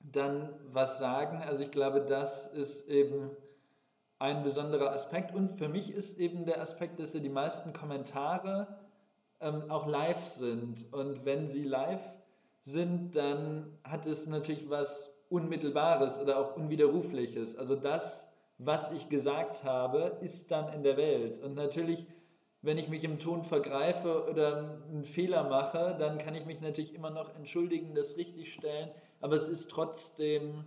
[0.00, 1.42] dann was sagen.
[1.42, 3.30] Also ich glaube, das ist eben
[4.18, 5.34] ein besonderer Aspekt.
[5.34, 8.68] Und für mich ist eben der Aspekt, dass ja die meisten Kommentare
[9.42, 10.92] ähm, auch live sind.
[10.92, 12.02] Und wenn sie live
[12.62, 17.56] sind, dann hat es natürlich was Unmittelbares oder auch Unwiderrufliches.
[17.56, 18.28] Also das,
[18.58, 21.42] was ich gesagt habe, ist dann in der Welt.
[21.42, 22.06] Und natürlich
[22.62, 26.94] wenn ich mich im Ton vergreife oder einen Fehler mache, dann kann ich mich natürlich
[26.94, 30.64] immer noch entschuldigen, das richtig stellen, aber es ist trotzdem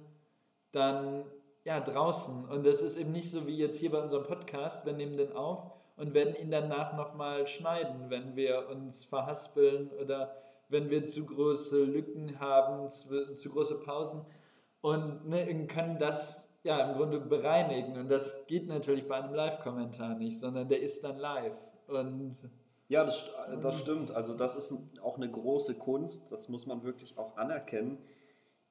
[0.74, 1.24] dann
[1.64, 4.92] ja draußen und das ist eben nicht so wie jetzt hier bei unserem Podcast, wir
[4.92, 10.36] nehmen den auf und werden ihn danach nochmal schneiden, wenn wir uns verhaspeln oder
[10.70, 14.26] wenn wir zu große Lücken haben, zu, zu große Pausen
[14.82, 20.16] und ne, können das ja im Grunde bereinigen und das geht natürlich bei einem Live-Kommentar
[20.16, 22.36] nicht, sondern der ist dann live und
[22.88, 23.32] ja, das,
[23.62, 24.12] das stimmt.
[24.12, 27.98] Also das ist auch eine große Kunst, das muss man wirklich auch anerkennen.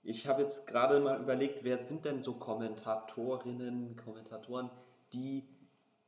[0.03, 4.71] Ich habe jetzt gerade mal überlegt, wer sind denn so Kommentatorinnen, Kommentatoren,
[5.13, 5.45] die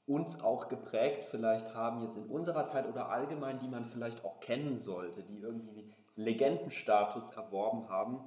[0.06, 4.40] uns auch geprägt vielleicht haben, jetzt in unserer Zeit oder allgemein, die man vielleicht auch
[4.40, 8.20] kennen sollte, die irgendwie Legendenstatus erworben haben.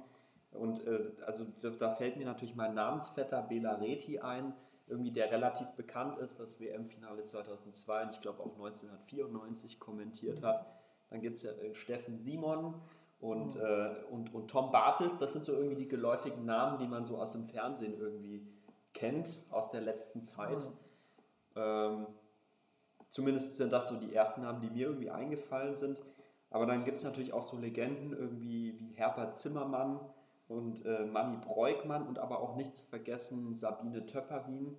[0.52, 1.46] Und äh, also
[1.78, 4.52] da fällt mir natürlich mein Namensvetter Bela Reti ein,
[4.88, 10.66] irgendwie der relativ bekannt ist, das WM-Finale 2002 und ich glaube auch 1994 kommentiert hat.
[11.08, 12.74] Dann gibt es ja äh, Steffen Simon
[13.20, 13.60] und, mhm.
[13.60, 17.18] äh, und, und Tom Bartels, das sind so irgendwie die geläufigen Namen, die man so
[17.18, 18.46] aus dem Fernsehen irgendwie
[18.92, 20.58] kennt, aus der letzten Zeit.
[20.58, 20.89] Mhm.
[21.56, 22.06] Ähm,
[23.08, 26.02] zumindest sind das so die ersten Namen, die mir irgendwie eingefallen sind.
[26.50, 30.00] Aber dann gibt es natürlich auch so Legenden irgendwie wie Herbert Zimmermann,
[30.50, 34.76] und äh, Manni Breukmann und aber auch nicht zu vergessen Sabine Töpperwien,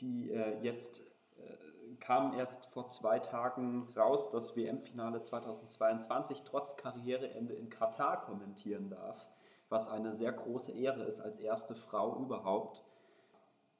[0.00, 1.00] die äh, jetzt
[1.36, 8.88] äh, kam erst vor zwei Tagen raus, dass WM-Finale 2022 trotz Karriereende in Katar kommentieren
[8.88, 9.28] darf,
[9.68, 12.88] was eine sehr große Ehre ist als erste Frau überhaupt.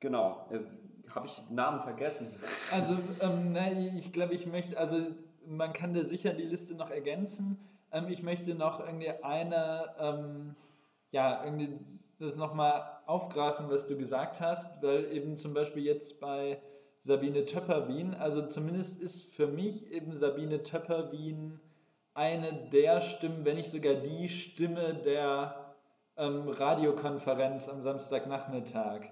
[0.01, 0.61] Genau, äh,
[1.11, 2.35] habe ich Namen vergessen?
[2.73, 4.97] Also ähm, ne, ich glaube, ich möchte, also
[5.47, 7.59] man kann da sicher die Liste noch ergänzen.
[7.93, 10.57] Ähm, ich möchte noch irgendwie eine ähm,
[11.15, 11.79] ja, irgendwie
[12.19, 16.61] das nochmal aufgreifen, was du gesagt hast, weil eben zum Beispiel jetzt bei
[17.03, 21.61] Sabine Töpper-Wien, also zumindest ist für mich eben Sabine Töpper-Wien
[22.15, 25.75] eine der Stimmen, wenn nicht sogar die Stimme der
[26.17, 29.03] ähm, Radiokonferenz am Samstagnachmittag.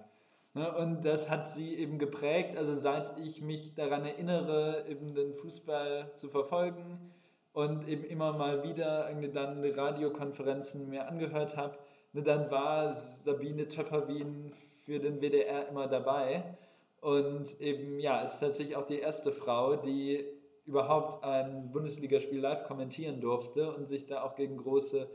[0.54, 5.32] Ne, und das hat sie eben geprägt, also seit ich mich daran erinnere, eben den
[5.34, 7.12] Fußball zu verfolgen
[7.52, 11.78] und eben immer mal wieder irgendwie dann Radiokonferenzen mir angehört habe,
[12.12, 14.52] ne, dann war Sabine Töpperwien
[14.84, 16.58] für den WDR immer dabei.
[17.00, 20.24] Und eben, ja, ist tatsächlich auch die erste Frau, die
[20.66, 25.08] überhaupt ein Bundesligaspiel live kommentieren durfte und sich da auch gegen große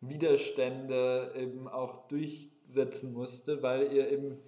[0.00, 4.38] Widerstände eben auch durchsetzen musste, weil ihr eben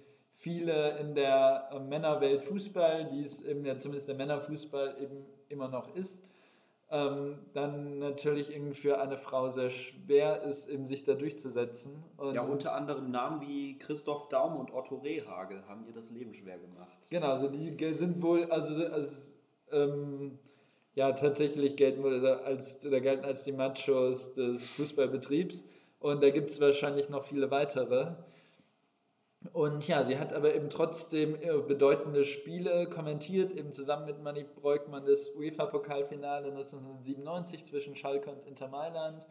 [0.43, 5.95] viele in der Männerwelt Fußball, die es eben ja zumindest der Männerfußball eben immer noch
[5.95, 6.21] ist,
[6.91, 12.03] ähm, dann natürlich irgendwie für eine Frau sehr schwer ist, eben sich da durchzusetzen.
[12.17, 16.33] Und ja, unter anderem Namen wie Christoph Daum und Otto Rehagel haben ihr das Leben
[16.33, 17.07] schwer gemacht.
[17.09, 19.33] Genau, also die sind wohl, also als,
[19.71, 20.37] ähm,
[20.93, 25.65] ja, tatsächlich gelten oder, als, oder gelten als die Machos des Fußballbetriebs.
[25.99, 28.13] Und da gibt es wahrscheinlich noch viele weitere.
[29.51, 34.45] Und ja, sie hat aber eben trotzdem äh, bedeutende Spiele kommentiert, eben zusammen mit Manny
[34.61, 39.27] Breukmann das UEFA-Pokalfinale 1997 zwischen Schalke und Inter Mailand.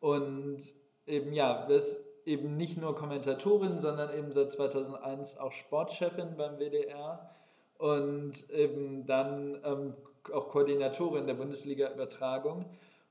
[0.00, 0.60] Und
[1.06, 7.30] eben ja, ist eben nicht nur Kommentatorin, sondern eben seit 2001 auch Sportchefin beim WDR
[7.78, 9.94] und eben dann ähm,
[10.32, 12.66] auch Koordinatorin der Bundesliga-Übertragung.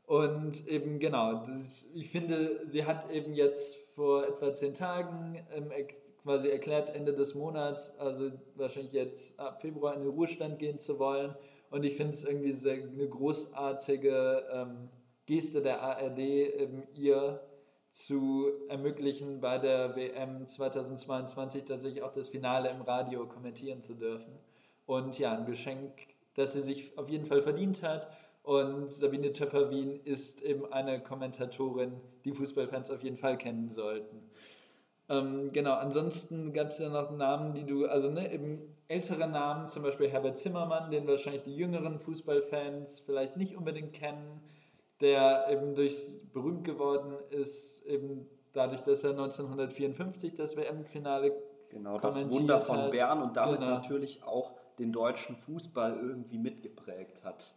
[0.06, 5.72] Und eben genau, das, ich finde, sie hat eben jetzt vor etwa zehn Tagen ähm,
[6.24, 10.98] quasi erklärt, Ende des Monats, also wahrscheinlich jetzt ab Februar in den Ruhestand gehen zu
[10.98, 11.36] wollen.
[11.70, 14.90] Und ich finde es irgendwie sehr, eine großartige ähm,
[15.26, 17.42] Geste der ARD, eben ihr
[17.92, 24.34] zu ermöglichen, bei der WM 2022 tatsächlich auch das Finale im Radio kommentieren zu dürfen.
[24.86, 25.92] Und ja, ein Geschenk,
[26.36, 28.08] das sie sich auf jeden Fall verdient hat.
[28.42, 34.30] Und Sabine Töpperwien ist eben eine Kommentatorin, die Fußballfans auf jeden Fall kennen sollten.
[35.10, 39.68] Ähm, genau, ansonsten gab es ja noch Namen, die du, also ne, eben ältere Namen,
[39.68, 44.42] zum Beispiel Herbert Zimmermann, den wahrscheinlich die jüngeren Fußballfans vielleicht nicht unbedingt kennen,
[45.02, 45.96] der eben durch
[46.32, 51.34] berühmt geworden ist, eben dadurch, dass er 1954 das WM-Finale
[51.74, 52.92] Genau, das Wunder von hat.
[52.92, 53.72] Bern und damit genau.
[53.72, 57.56] natürlich auch den deutschen Fußball irgendwie mitgeprägt hat.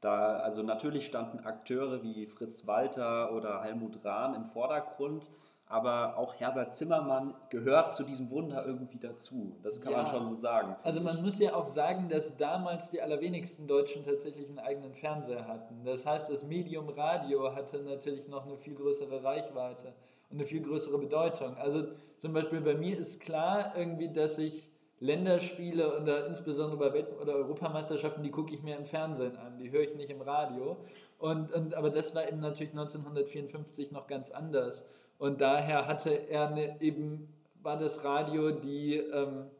[0.00, 5.30] Da, also natürlich standen Akteure wie Fritz Walter oder Helmut Rahn im Vordergrund,
[5.68, 9.56] aber auch Herbert Zimmermann gehört zu diesem Wunder irgendwie dazu.
[9.62, 9.98] Das kann ja.
[9.98, 10.76] man schon so sagen.
[10.84, 11.22] Also man ich.
[11.22, 15.84] muss ja auch sagen, dass damals die allerwenigsten Deutschen tatsächlich einen eigenen Fernseher hatten.
[15.84, 19.92] Das heißt, das Medium Radio hatte natürlich noch eine viel größere Reichweite
[20.30, 21.56] und eine viel größere Bedeutung.
[21.56, 27.20] Also zum Beispiel bei mir ist klar irgendwie, dass ich Länderspiele oder insbesondere bei Welt-
[27.20, 30.76] oder Europameisterschaften, die gucke ich mir im Fernsehen an, die höre ich nicht im Radio.
[31.18, 34.86] Und, und, aber das war eben natürlich 1954 noch ganz anders.
[35.18, 39.50] Und daher hatte er eine, eben, war das Radio die, ähm,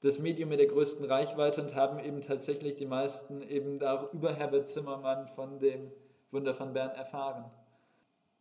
[0.00, 4.32] das Medium mit der größten Reichweite und haben eben tatsächlich die meisten eben auch über
[4.32, 5.90] Herbert Zimmermann von dem
[6.30, 7.50] Wunder von Bern erfahren.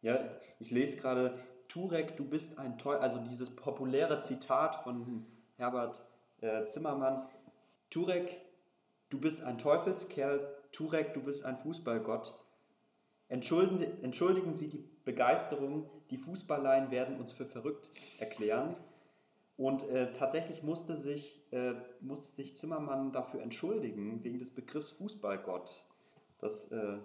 [0.01, 0.19] Ja,
[0.60, 5.25] ich lese gerade, Turek, du bist ein Teufel, also dieses populäre Zitat von
[5.58, 6.03] Herbert
[6.41, 7.27] äh, Zimmermann.
[7.89, 8.41] Turek,
[9.10, 12.36] du bist ein Teufelskerl, Turek, du bist ein Fußballgott.
[13.27, 18.75] Entschuldigen entschuldigen Sie die Begeisterung, die Fußballleien werden uns für verrückt erklären.
[19.57, 25.85] Und äh, tatsächlich musste sich, äh, musste sich Zimmermann dafür entschuldigen, wegen des Begriffs Fußballgott.
[26.39, 26.97] Das äh,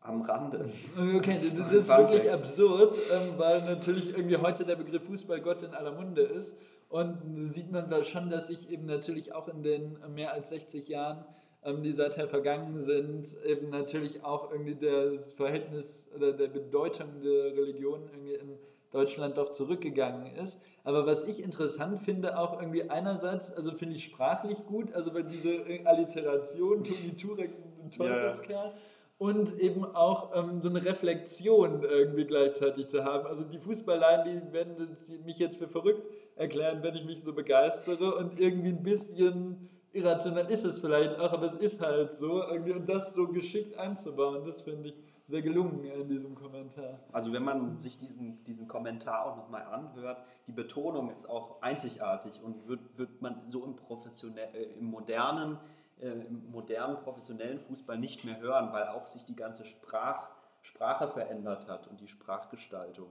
[0.00, 0.68] am Rande.
[0.96, 5.74] Okay, das, das ist wirklich absurd, ähm, weil natürlich irgendwie heute der Begriff Fußballgott in
[5.74, 6.56] aller Munde ist.
[6.88, 11.24] Und sieht man schon, dass sich eben natürlich auch in den mehr als 60 Jahren,
[11.64, 17.56] ähm, die seither vergangen sind, eben natürlich auch irgendwie das Verhältnis oder der Bedeutung der
[17.56, 18.58] Religion irgendwie in
[18.90, 20.60] Deutschland doch zurückgegangen ist.
[20.84, 25.22] Aber was ich interessant finde, auch irgendwie einerseits, also finde ich sprachlich gut, also bei
[25.22, 27.52] dieser Alliteration, Toni Turek,
[27.96, 28.66] Teufelskerl.
[28.66, 28.74] Ja
[29.22, 33.24] und eben auch ähm, so eine Reflexion irgendwie gleichzeitig zu haben.
[33.28, 36.02] Also die Fußballleien, die werden mich jetzt für verrückt
[36.34, 41.32] erklären, wenn ich mich so begeistere und irgendwie ein bisschen irrational ist es vielleicht auch,
[41.32, 44.94] aber es ist halt so irgendwie und das so geschickt einzubauen, das finde ich
[45.26, 46.98] sehr gelungen in diesem Kommentar.
[47.12, 52.40] Also wenn man sich diesen, diesen Kommentar auch nochmal anhört, die Betonung ist auch einzigartig
[52.42, 55.58] und wird, wird man so im, professionell, äh, im modernen
[56.02, 61.06] äh, im modernen professionellen Fußball nicht mehr hören, weil auch sich die ganze Sprach, Sprache
[61.08, 63.08] verändert hat und die Sprachgestaltung.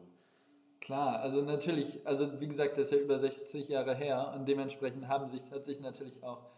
[0.82, 5.08] Klar, also natürlich, also wie gesagt, das ist ja über 60 Jahre her und dementsprechend
[5.08, 6.51] haben sich, hat sich natürlich auch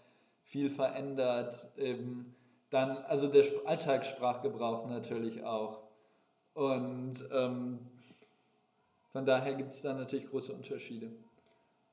[0.54, 1.68] viel verändert.
[1.78, 2.36] Eben
[2.70, 5.82] dann, also der Alltagssprachgebrauch natürlich auch.
[6.54, 7.80] Und ähm,
[9.12, 11.12] von daher gibt es da natürlich große Unterschiede.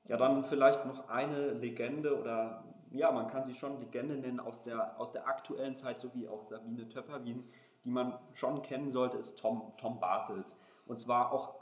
[0.09, 4.61] Ja, dann vielleicht noch eine Legende oder ja, man kann sie schon Legende nennen aus
[4.61, 7.45] der, aus der aktuellen Zeit, so wie auch Sabine Töpperwien,
[7.85, 10.55] die man schon kennen sollte, ist Tom, Tom Bartels.
[10.87, 11.55] Und zwar auch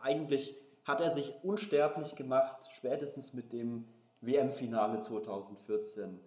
[0.00, 3.86] eigentlich hat er sich unsterblich gemacht, spätestens mit dem
[4.22, 6.20] WM-Finale 2014,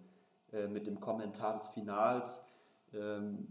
[0.52, 2.42] äh, mit dem Kommentar des Finals.
[2.92, 3.48] Ähm,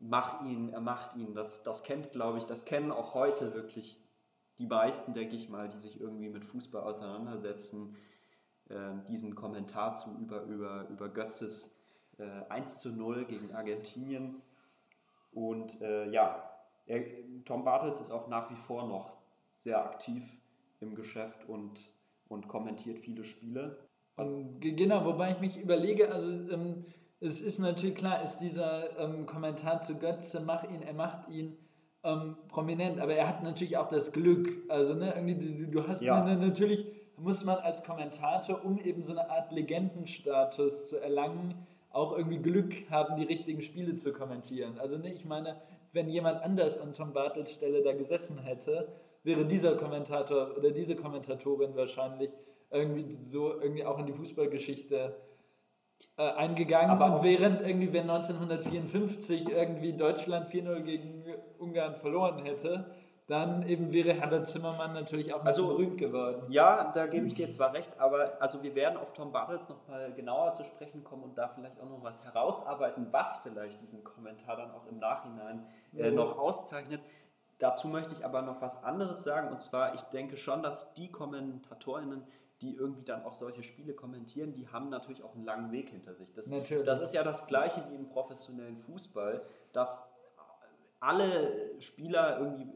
[0.00, 1.34] mach ihn, er macht ihn.
[1.34, 4.00] Das, das kennt, glaube ich, das kennen auch heute wirklich
[4.58, 7.96] die meisten, denke ich mal, die sich irgendwie mit Fußball auseinandersetzen
[8.68, 11.76] äh, diesen Kommentar zu über, über, über Götzes
[12.18, 14.42] äh, 1 zu 0 gegen Argentinien.
[15.32, 16.44] Und äh, ja,
[16.86, 17.04] er,
[17.44, 19.16] Tom Bartels ist auch nach wie vor noch
[19.54, 20.24] sehr aktiv
[20.80, 21.92] im Geschäft und,
[22.28, 23.78] und kommentiert viele Spiele.
[24.16, 26.84] Also, genau, wobei ich mich überlege, also ähm,
[27.20, 31.56] es ist natürlich klar, ist dieser ähm, Kommentar zu Götze, mach ihn, er macht ihn
[32.02, 36.02] ähm, prominent, aber er hat natürlich auch das Glück, also ne, irgendwie, du, du hast
[36.02, 36.22] ja.
[36.22, 41.54] eine, natürlich muss man als Kommentator, um eben so eine Art Legendenstatus zu erlangen,
[41.90, 44.78] auch irgendwie Glück haben, die richtigen Spiele zu kommentieren.
[44.78, 45.60] Also ne, ich meine,
[45.92, 48.88] wenn jemand anders an Tom Bartels Stelle da gesessen hätte,
[49.22, 52.30] wäre dieser Kommentator oder diese Kommentatorin wahrscheinlich
[52.70, 55.16] irgendwie so irgendwie auch in die Fußballgeschichte
[56.16, 56.90] äh, eingegangen.
[56.90, 61.24] Aber und während irgendwie, wenn 1954 irgendwie Deutschland 4-0 gegen
[61.58, 62.94] Ungarn verloren hätte,
[63.30, 66.42] dann eben wäre Herbert Zimmermann natürlich auch also, berühmt geworden.
[66.50, 69.86] Ja, da gebe ich dir zwar recht, aber also wir werden auf Tom Bartels noch
[69.86, 74.02] mal genauer zu sprechen kommen und da vielleicht auch noch was herausarbeiten, was vielleicht diesen
[74.02, 75.64] Kommentar dann auch im Nachhinein
[75.96, 77.00] äh, noch auszeichnet.
[77.58, 81.12] Dazu möchte ich aber noch was anderes sagen und zwar, ich denke schon, dass die
[81.12, 82.24] Kommentatorinnen,
[82.62, 86.14] die irgendwie dann auch solche Spiele kommentieren, die haben natürlich auch einen langen Weg hinter
[86.14, 86.32] sich.
[86.34, 86.50] Das,
[86.84, 89.42] das ist ja das Gleiche wie im professionellen Fußball,
[89.72, 90.06] dass
[91.00, 92.70] alle Spieler irgendwie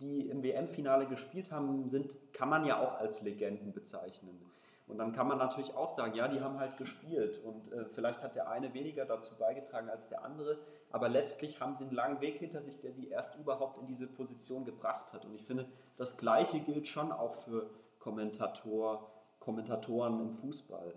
[0.00, 4.40] die im WM-Finale gespielt haben, sind, kann man ja auch als Legenden bezeichnen.
[4.86, 8.22] Und dann kann man natürlich auch sagen, ja, die haben halt gespielt und äh, vielleicht
[8.22, 10.58] hat der eine weniger dazu beigetragen als der andere,
[10.90, 14.06] aber letztlich haben sie einen langen Weg hinter sich, der sie erst überhaupt in diese
[14.06, 15.24] Position gebracht hat.
[15.24, 19.10] Und ich finde, das Gleiche gilt schon auch für Kommentator,
[19.44, 20.94] Kommentatoren im Fußball.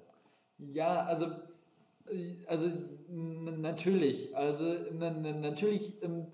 [0.57, 1.27] Ja, also,
[2.47, 2.69] also
[3.09, 6.27] natürlich, also natürlich ähm,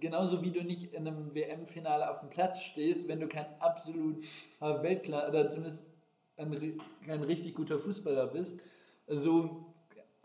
[0.00, 4.24] genauso wie du nicht in einem WM-Finale auf dem Platz stehst, wenn du kein absolut
[4.60, 5.84] Weltklar oder zumindest
[6.36, 8.60] ein, ein richtig guter Fußballer bist,
[9.06, 9.66] so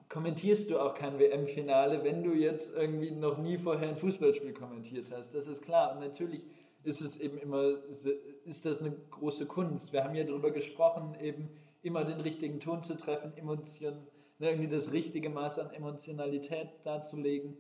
[0.10, 5.10] kommentierst du auch kein WM-Finale, wenn du jetzt irgendwie noch nie vorher ein Fußballspiel kommentiert
[5.16, 5.34] hast.
[5.34, 5.94] Das ist klar.
[5.94, 6.44] Und natürlich
[6.84, 9.94] ist es eben immer, ist das eine große Kunst.
[9.94, 11.50] Wir haben ja darüber gesprochen, eben
[11.82, 14.08] immer den richtigen Ton zu treffen, Emotionen,
[14.40, 17.58] ne, irgendwie das richtige Maß an Emotionalität darzulegen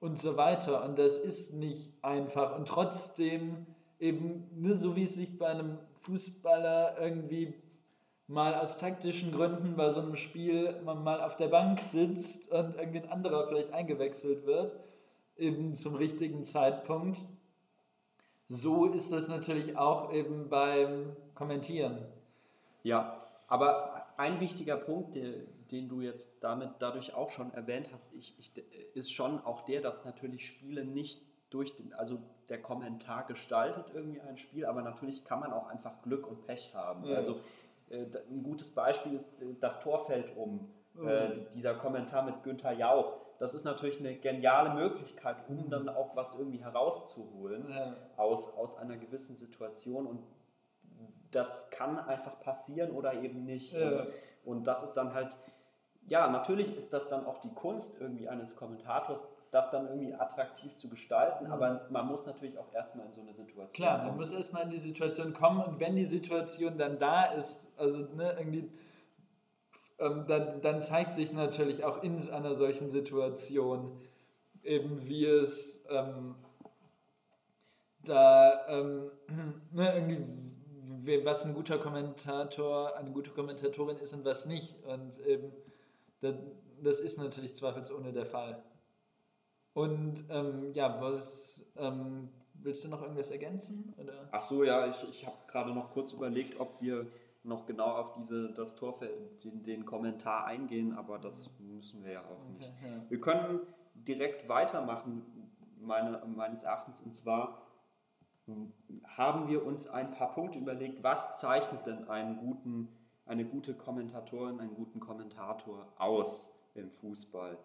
[0.00, 0.84] und so weiter.
[0.84, 2.56] Und das ist nicht einfach.
[2.56, 3.66] Und trotzdem
[3.98, 7.54] eben, ne, so wie es sich bei einem Fußballer irgendwie
[8.26, 12.76] mal aus taktischen Gründen bei so einem Spiel man mal auf der Bank sitzt und
[12.76, 14.74] irgendwie ein anderer vielleicht eingewechselt wird,
[15.36, 17.24] eben zum richtigen Zeitpunkt.
[18.54, 22.04] So ist das natürlich auch eben beim Kommentieren.
[22.82, 23.16] Ja,
[23.48, 25.32] aber ein wichtiger Punkt, der,
[25.70, 28.52] den du jetzt damit dadurch auch schon erwähnt hast, ich, ich,
[28.94, 32.18] ist schon auch der, dass natürlich Spiele nicht durch den, also
[32.50, 36.74] der Kommentar gestaltet irgendwie ein Spiel, aber natürlich kann man auch einfach Glück und Pech
[36.74, 37.06] haben.
[37.06, 37.16] Ja.
[37.16, 37.40] Also
[37.88, 40.68] äh, ein gutes Beispiel ist äh, das Tor fällt um.
[40.92, 41.08] Mhm.
[41.08, 43.14] Äh, dieser Kommentar mit Günther Jauch.
[43.42, 47.96] Das ist natürlich eine geniale Möglichkeit, um dann auch was irgendwie herauszuholen ja.
[48.16, 50.06] aus, aus einer gewissen Situation.
[50.06, 50.22] Und
[51.32, 53.72] das kann einfach passieren oder eben nicht.
[53.72, 53.88] Ja.
[53.88, 54.06] Und,
[54.44, 55.36] und das ist dann halt,
[56.06, 60.76] ja, natürlich ist das dann auch die Kunst irgendwie eines Kommentators, das dann irgendwie attraktiv
[60.76, 61.52] zu gestalten, mhm.
[61.52, 64.10] aber man muss natürlich auch erstmal in so eine Situation Klar, kommen.
[64.10, 68.06] man muss erstmal in die Situation kommen und wenn die Situation dann da ist, also
[68.14, 68.70] ne, irgendwie,
[70.02, 74.00] ähm, dann, dann zeigt sich natürlich auch in einer solchen Situation
[74.62, 76.34] eben, wie es ähm,
[78.04, 79.10] da ähm,
[79.72, 84.74] ne, irgendwie, was ein guter Kommentator, eine gute Kommentatorin ist und was nicht.
[84.84, 85.52] Und eben,
[86.20, 86.34] das,
[86.82, 88.62] das ist natürlich zweifelsohne der Fall.
[89.74, 93.94] Und ähm, ja, was ähm, willst du noch irgendwas ergänzen?
[93.96, 94.28] Oder?
[94.30, 97.06] Ach so, ja, ich, ich habe gerade noch kurz überlegt, ob wir
[97.44, 102.20] noch genau auf diese, das Torfeld, den, den Kommentar eingehen, aber das müssen wir ja
[102.20, 102.74] auch okay, nicht.
[102.84, 103.10] Ja.
[103.10, 103.60] Wir können
[103.94, 105.22] direkt weitermachen,
[105.80, 107.62] meine, meines Erachtens, und zwar
[109.04, 112.88] haben wir uns ein paar Punkte überlegt, was zeichnet denn einen guten,
[113.26, 117.58] eine gute Kommentatorin, einen guten Kommentator aus im Fußball?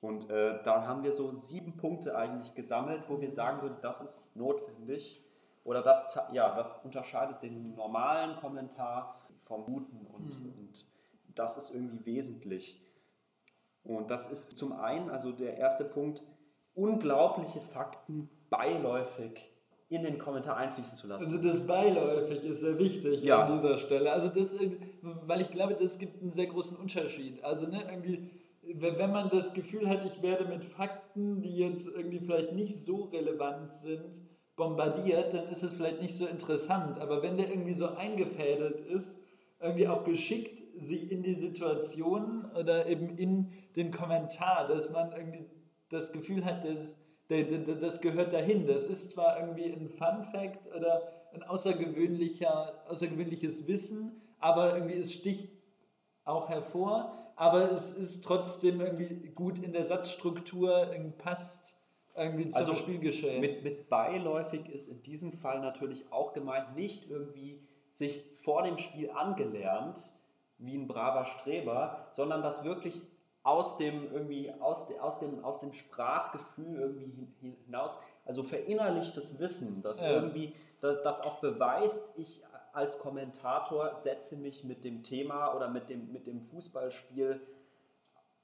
[0.00, 4.02] Und äh, da haben wir so sieben Punkte eigentlich gesammelt, wo wir sagen würden, das
[4.02, 5.23] ist notwendig
[5.64, 10.52] oder das, ja, das unterscheidet den normalen Kommentar vom guten und, mhm.
[10.58, 10.86] und
[11.34, 12.80] das ist irgendwie wesentlich.
[13.82, 16.22] Und das ist zum einen, also der erste Punkt,
[16.74, 19.50] unglaubliche Fakten beiläufig
[19.88, 21.26] in den Kommentar einfließen zu lassen.
[21.26, 23.44] Also das beiläufig ist sehr wichtig ja.
[23.44, 24.12] an dieser Stelle.
[24.12, 24.54] Also das,
[25.02, 27.44] weil ich glaube, das gibt einen sehr großen Unterschied.
[27.44, 28.30] Also ne, irgendwie
[28.66, 33.04] wenn man das Gefühl hat, ich werde mit Fakten, die jetzt irgendwie vielleicht nicht so
[33.04, 34.20] relevant sind,
[34.56, 37.00] bombardiert, dann ist es vielleicht nicht so interessant.
[37.00, 39.16] Aber wenn der irgendwie so eingefädelt ist,
[39.60, 45.46] irgendwie auch geschickt sich in die Situation oder eben in den Kommentar, dass man irgendwie
[45.88, 46.94] das Gefühl hat, das,
[47.80, 48.66] das gehört dahin.
[48.66, 51.02] Das ist zwar irgendwie ein Fun Fact oder
[51.32, 55.48] ein außergewöhnlicher, außergewöhnliches Wissen, aber irgendwie es sticht
[56.24, 61.76] auch hervor aber es ist trotzdem irgendwie gut in der Satzstruktur, passt
[62.16, 63.40] irgendwie zum also Spielgeschehen.
[63.40, 67.60] Mit, mit beiläufig ist in diesem Fall natürlich auch gemeint, nicht irgendwie
[67.90, 70.12] sich vor dem Spiel angelernt,
[70.58, 73.00] wie ein braver Streber, sondern das wirklich
[73.42, 77.28] aus dem irgendwie aus, de, aus, dem, aus dem Sprachgefühl irgendwie
[77.66, 80.10] hinaus, also verinnerlichtes Wissen, das ja.
[80.10, 82.42] irgendwie das, das auch beweist, ich
[82.72, 87.40] als Kommentator setze mich mit dem Thema oder mit dem, mit dem Fußballspiel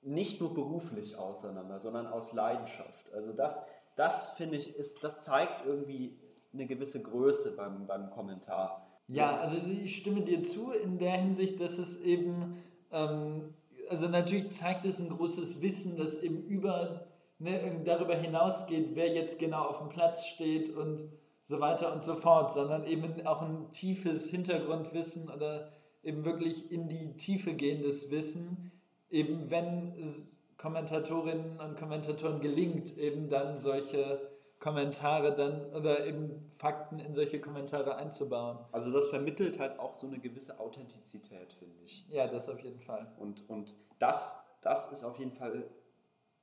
[0.02, 3.12] nicht nur beruflich auseinander, sondern aus Leidenschaft.
[3.12, 3.64] Also das,
[3.96, 6.18] das finde ich, ist, das zeigt irgendwie
[6.52, 8.86] eine gewisse Größe beim, beim Kommentar.
[9.08, 13.54] Ja, also ich stimme dir zu in der Hinsicht, dass es eben, ähm,
[13.88, 17.06] also natürlich zeigt es ein großes Wissen, das eben über,
[17.38, 21.08] ne, darüber hinausgeht, wer jetzt genau auf dem Platz steht und
[21.42, 25.72] so weiter und so fort, sondern eben auch ein tiefes Hintergrundwissen oder
[26.02, 28.70] eben wirklich in die Tiefe gehendes Wissen,
[29.10, 29.92] eben wenn
[30.56, 37.96] Kommentatorinnen und Kommentatoren gelingt, eben dann solche Kommentare dann oder eben Fakten in solche Kommentare
[37.96, 38.58] einzubauen.
[38.72, 42.06] Also das vermittelt halt auch so eine gewisse Authentizität, finde ich.
[42.08, 43.10] Ja, das auf jeden Fall.
[43.18, 45.64] Und, und das, das ist auf jeden Fall,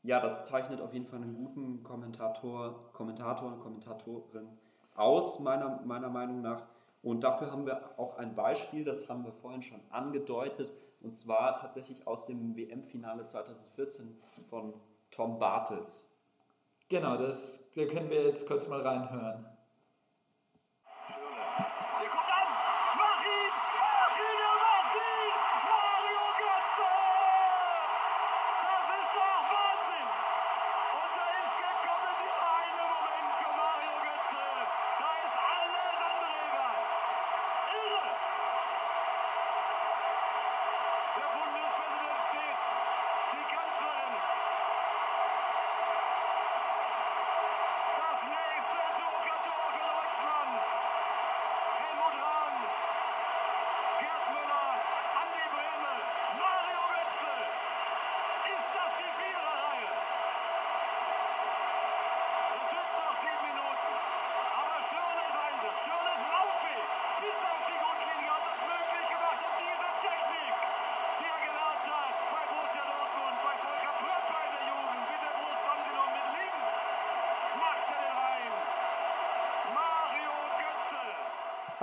[0.02, 4.48] ja, das zeichnet auf jeden Fall einen guten Kommentator, Kommentator und Kommentatorin
[4.96, 6.64] aus, meiner, meiner Meinung nach.
[7.04, 11.58] Und dafür haben wir auch ein Beispiel, das haben wir vorhin schon angedeutet, und zwar
[11.58, 14.18] tatsächlich aus dem WM-Finale 2014
[14.50, 14.74] von
[15.12, 16.10] Tom Bartels.
[16.90, 19.46] Genau, das, da können wir jetzt kurz mal reinhören.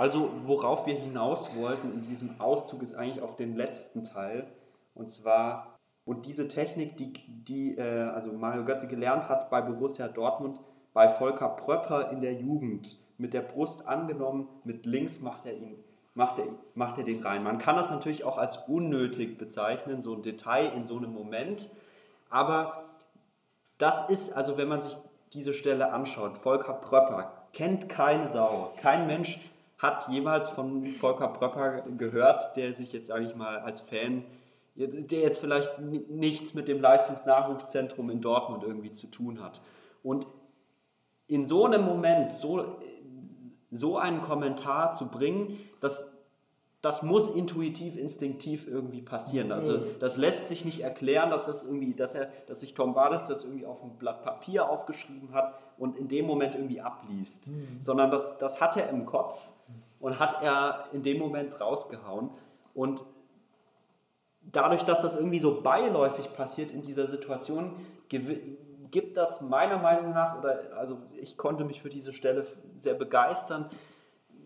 [0.05, 4.45] Also worauf wir hinaus wollten in diesem Auszug ist eigentlich auf den letzten Teil.
[4.93, 10.07] Und zwar, und diese Technik, die, die äh, also Mario Götze gelernt hat bei Borussia
[10.07, 10.59] Dortmund,
[10.93, 15.83] bei Volker Pröpper in der Jugend, mit der Brust angenommen, mit links macht er ihn
[16.13, 16.45] macht er,
[16.75, 17.43] macht er den rein.
[17.43, 21.69] Man kann das natürlich auch als unnötig bezeichnen, so ein Detail in so einem Moment.
[22.29, 22.85] Aber
[23.79, 24.95] das ist, also wenn man sich
[25.33, 28.71] diese Stelle anschaut, Volker Pröpper kennt keine Sau.
[28.81, 29.39] Kein Mensch
[29.77, 34.23] hat jemals von Volker Pröpper gehört, der sich jetzt, sage ich mal, als Fan,
[34.75, 39.61] der jetzt vielleicht nichts mit dem Leistungsnachwuchszentrum in Dortmund irgendwie zu tun hat.
[40.03, 40.27] Und
[41.27, 42.77] in so einem Moment, so
[43.71, 46.11] so einen Kommentar zu bringen, das,
[46.81, 49.51] das muss intuitiv, instinktiv irgendwie passieren.
[49.51, 49.83] Also mhm.
[49.99, 53.43] das lässt sich nicht erklären, dass das irgendwie, dass er, dass sich Tom Bartels das
[53.43, 57.49] irgendwie auf ein Blatt Papier aufgeschrieben hat und in dem Moment irgendwie abliest.
[57.49, 57.81] Mhm.
[57.81, 59.49] Sondern das, das hat er im Kopf
[59.99, 62.29] und hat er in dem Moment rausgehauen.
[62.73, 63.03] Und
[64.41, 67.75] dadurch, dass das irgendwie so beiläufig passiert in dieser Situation,
[68.09, 73.69] gibt das meiner Meinung nach, oder also ich konnte mich für diese Stelle sehr begeistern,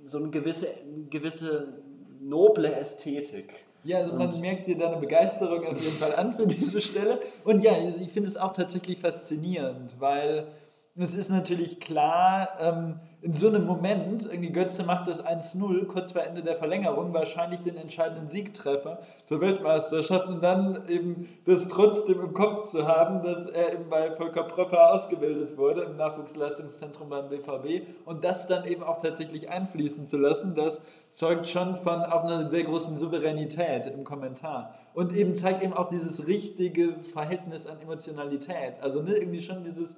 [0.04, 0.68] so eine gewisse,
[1.10, 1.82] gewisse
[2.20, 3.66] noble Ästhetik.
[3.84, 7.20] Ja, also man merkt dir deine Begeisterung auf jeden Fall an für diese Stelle.
[7.46, 10.48] Und ja, ich finde es auch tatsächlich faszinierend, weil
[10.96, 16.14] es ist natürlich klar, ähm, in so einem Moment, irgendwie Götze macht das 1-0, kurz
[16.14, 22.22] vor Ende der Verlängerung, wahrscheinlich den entscheidenden Siegtreffer zur Weltmeisterschaft und dann eben das trotzdem
[22.22, 27.28] im Kopf zu haben, dass er eben bei Volker Pröpper ausgebildet wurde im Nachwuchsleistungszentrum beim
[27.28, 30.80] BVB und das dann eben auch tatsächlich einfließen zu lassen, das
[31.12, 35.90] zeugt schon von auch einer sehr großen Souveränität im Kommentar und eben zeigt eben auch
[35.90, 38.76] dieses richtige Verhältnis an Emotionalität.
[38.80, 39.98] Also ne, irgendwie schon dieses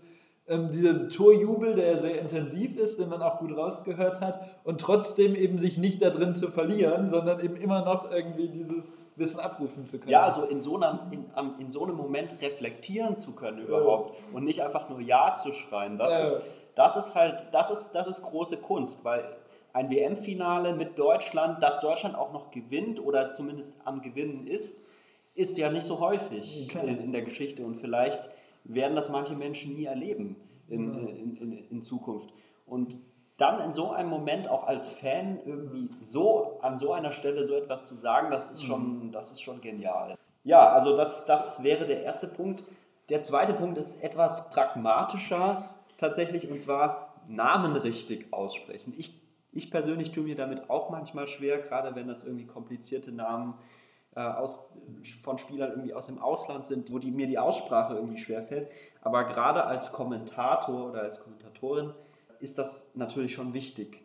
[0.52, 5.34] ähm, dieser Torjubel, der sehr intensiv ist, den man auch gut rausgehört hat, und trotzdem
[5.36, 9.86] eben sich nicht da drin zu verlieren, sondern eben immer noch irgendwie dieses Wissen abrufen
[9.86, 10.12] zu können.
[10.12, 11.26] Ja, also in so einem, in,
[11.60, 14.36] in so einem Moment reflektieren zu können überhaupt ja.
[14.36, 16.20] und nicht einfach nur Ja zu schreien, das, ja.
[16.20, 16.41] ist,
[16.76, 19.38] das ist halt, das ist, das ist große Kunst, weil
[19.74, 24.84] ein WM-Finale mit Deutschland, das Deutschland auch noch gewinnt oder zumindest am Gewinnen ist,
[25.34, 28.30] ist ja nicht so häufig in, in der Geschichte und vielleicht
[28.64, 30.36] werden das manche Menschen nie erleben
[30.68, 32.34] in, in, in, in Zukunft.
[32.66, 32.97] Und
[33.38, 37.55] dann in so einem Moment auch als Fan irgendwie so an so einer Stelle so
[37.55, 39.12] etwas zu sagen, das ist schon, mhm.
[39.12, 40.16] das ist schon genial.
[40.43, 42.64] Ja, also das, das wäre der erste Punkt.
[43.09, 48.93] Der zweite Punkt ist etwas pragmatischer tatsächlich und zwar Namen richtig aussprechen.
[48.97, 49.20] Ich,
[49.51, 53.80] ich persönlich tue mir damit auch manchmal schwer, gerade wenn das irgendwie komplizierte Namen sind
[54.16, 54.70] äh, aus,
[55.22, 58.70] von Spielern irgendwie aus dem Ausland sind, wo die, mir die Aussprache irgendwie schwerfällt.
[59.01, 61.93] Aber gerade als Kommentator oder als Kommentatorin
[62.39, 64.03] ist das natürlich schon wichtig,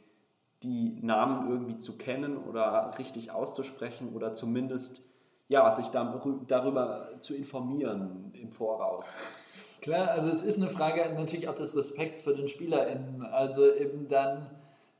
[0.62, 5.04] die Namen irgendwie zu kennen oder richtig auszusprechen oder zumindest
[5.48, 9.20] ja, sich darüber zu informieren im Voraus.
[9.80, 13.22] Klar, also es ist eine Frage natürlich auch des Respekts für den SpielerInnen.
[13.22, 14.50] Also eben dann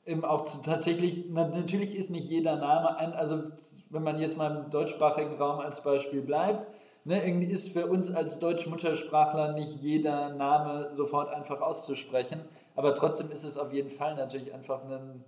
[0.07, 3.43] eben auch tatsächlich, natürlich ist nicht jeder Name ein, also
[3.91, 6.69] wenn man jetzt mal im deutschsprachigen Raum als Beispiel bleibt,
[7.05, 12.41] ne, irgendwie ist für uns als Deutsch-Muttersprachler nicht jeder Name sofort einfach auszusprechen,
[12.77, 15.25] aber trotzdem ist es auf jeden Fall natürlich einfach ein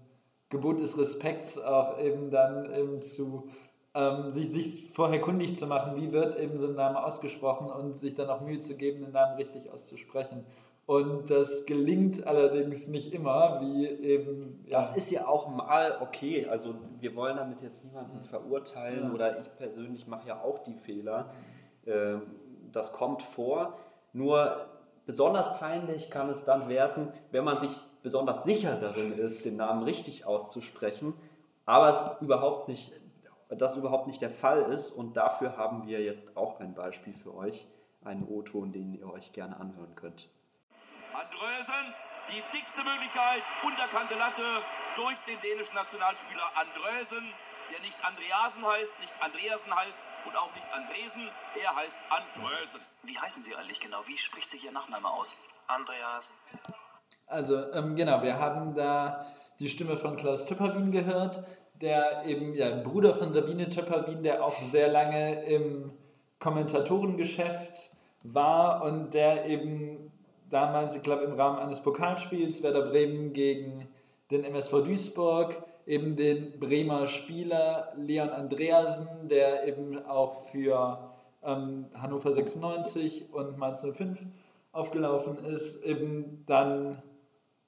[0.49, 3.49] Gebot des Respekts auch eben dann eben zu
[3.95, 7.99] ähm, sich, sich vorher kundig zu machen, wie wird eben so ein Name ausgesprochen und
[7.99, 10.45] sich dann auch Mühe zu geben, den Namen richtig auszusprechen.
[10.89, 14.65] Und das gelingt allerdings nicht immer, wie eben.
[14.65, 14.79] Ja.
[14.79, 16.47] Das ist ja auch mal okay.
[16.49, 19.13] Also wir wollen damit jetzt niemanden verurteilen ja.
[19.13, 21.29] oder ich persönlich mache ja auch die Fehler.
[21.85, 22.23] Ähm,
[22.73, 23.77] das kommt vor.
[24.15, 24.65] Nur
[25.05, 29.83] besonders peinlich kann es dann werden, wenn man sich besonders sicher darin ist, den Namen
[29.83, 31.13] richtig auszusprechen,
[31.67, 32.99] aber es überhaupt nicht,
[33.51, 34.93] das überhaupt nicht der Fall ist.
[34.93, 37.69] Und dafür haben wir jetzt auch ein Beispiel für euch,
[38.03, 40.31] einen O-Ton, den ihr euch gerne anhören könnt.
[41.19, 41.95] Andrösen,
[42.31, 44.63] die dickste Möglichkeit, unterkante Latte
[44.95, 47.35] durch den dänischen Nationalspieler Andrösen,
[47.75, 51.27] der nicht Andreasen heißt, nicht Andreasen heißt und auch nicht Andresen,
[51.59, 52.81] er heißt Andrösen.
[53.03, 54.07] Wie heißen Sie eigentlich genau?
[54.07, 55.37] Wie spricht sich Ihr Nachname aus?
[55.67, 56.35] Andreasen.
[57.27, 59.27] Also, ähm, genau, wir haben da
[59.59, 61.43] die Stimme von Klaus Töpperwien gehört,
[61.75, 65.93] der eben, ja, Bruder von Sabine Töpperwien, der auch sehr lange im
[66.39, 67.91] Kommentatorengeschäft
[68.23, 70.13] war und der eben
[70.51, 73.89] damals, ich glaube im Rahmen eines Pokalspiels, Werder Bremen gegen
[74.31, 81.11] den MSV Duisburg, eben den Bremer Spieler Leon Andreasen, der eben auch für
[81.43, 84.19] ähm, Hannover 96 und Mainz 05
[84.73, 87.03] aufgelaufen ist, eben dann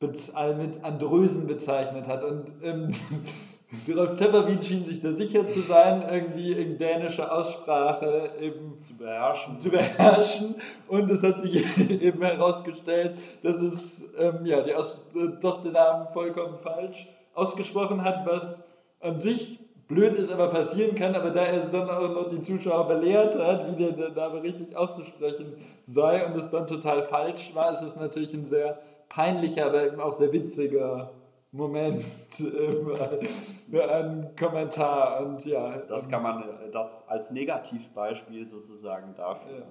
[0.01, 0.35] mit
[0.83, 2.25] Andrösen bezeichnet hat.
[2.25, 2.91] Und ähm,
[3.89, 9.61] Rolf Tepperwien schien sich sehr sicher zu sein, irgendwie in dänischer Aussprache eben zu beherrschen.
[9.61, 10.57] Zu beherrschen.
[10.89, 11.65] Und es hat sich
[12.03, 15.05] eben herausgestellt, dass es ähm, ja, die Aus
[15.41, 18.61] doch den Namen vollkommen falsch ausgesprochen hat, was
[18.99, 22.89] an sich blöd ist, aber passieren kann, aber da er dann auch noch die Zuschauer
[22.89, 25.55] belehrt hat, wie der, der Name richtig auszusprechen
[25.87, 30.01] sei und es dann total falsch war, ist es natürlich ein sehr peinlicher, aber eben
[30.01, 31.11] auch sehr witziger
[31.53, 32.05] Moment,
[32.41, 35.79] äh, ein Kommentar und ja.
[35.79, 39.67] Das kann man, das als Negativbeispiel sozusagen dafür.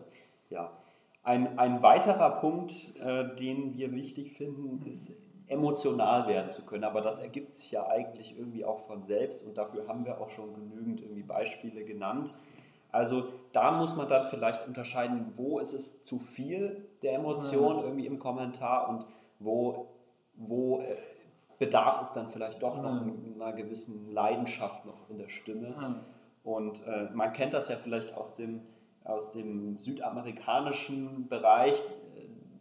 [0.49, 0.63] Ja.
[0.63, 0.71] ja.
[1.23, 5.15] Ein, ein weiterer Punkt, äh, den wir wichtig finden, ist
[5.47, 6.83] emotional werden zu können.
[6.83, 10.29] Aber das ergibt sich ja eigentlich irgendwie auch von selbst und dafür haben wir auch
[10.29, 12.33] schon genügend irgendwie Beispiele genannt.
[12.91, 18.07] Also da muss man dann vielleicht unterscheiden, wo ist es zu viel der Emotion irgendwie
[18.07, 19.05] im Kommentar und
[19.39, 19.87] wo,
[20.35, 20.95] wo äh,
[21.59, 26.03] bedarf es dann vielleicht doch noch einer gewissen Leidenschaft noch in der Stimme.
[26.43, 28.61] Und äh, man kennt das ja vielleicht aus dem,
[29.03, 31.83] aus dem südamerikanischen Bereich,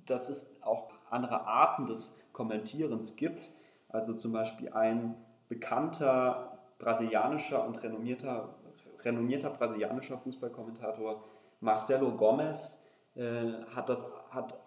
[0.05, 3.51] dass es auch andere Arten des Kommentierens gibt.
[3.89, 5.15] Also zum Beispiel ein
[5.49, 8.57] bekannter brasilianischer und renommierter,
[9.03, 11.25] renommierter brasilianischer Fußballkommentator
[11.61, 12.85] Marcelo Gomes
[13.15, 14.61] äh, hat das hat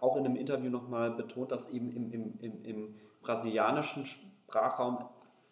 [0.00, 2.94] auch in einem Interview nochmal betont, dass eben im, im, im, im
[3.24, 5.04] brasilianischen Sprachraum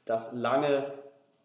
[0.05, 0.93] das lange,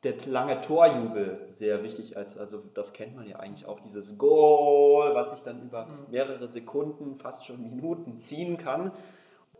[0.03, 2.37] der lange Torjubel sehr wichtig ist.
[2.37, 6.11] Also das kennt man ja eigentlich auch, dieses Goal, was sich dann über mhm.
[6.11, 8.91] mehrere Sekunden, fast schon Minuten ziehen kann.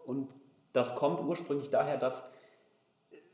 [0.05, 0.30] Und
[0.74, 2.30] das kommt ursprünglich daher, dass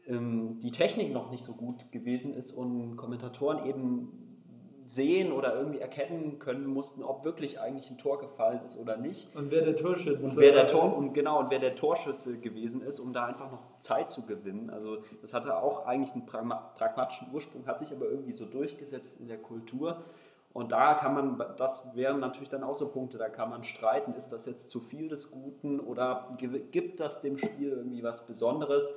[0.06, 4.23] ähm, die Technik noch nicht so gut gewesen ist und Kommentatoren eben
[4.94, 9.36] sehen oder irgendwie erkennen können mussten, ob wirklich eigentlich ein Tor gefallen ist oder nicht.
[9.36, 10.98] Und wer der Torschütze und wer der Tor, ist.
[10.98, 14.70] Und genau, und wer der Torschütze gewesen ist, um da einfach noch Zeit zu gewinnen.
[14.70, 19.28] Also das hatte auch eigentlich einen pragmatischen Ursprung, hat sich aber irgendwie so durchgesetzt in
[19.28, 20.04] der Kultur.
[20.54, 24.14] Und da kann man, das wären natürlich dann auch so Punkte, da kann man streiten,
[24.14, 28.94] ist das jetzt zu viel des Guten oder gibt das dem Spiel irgendwie was Besonderes?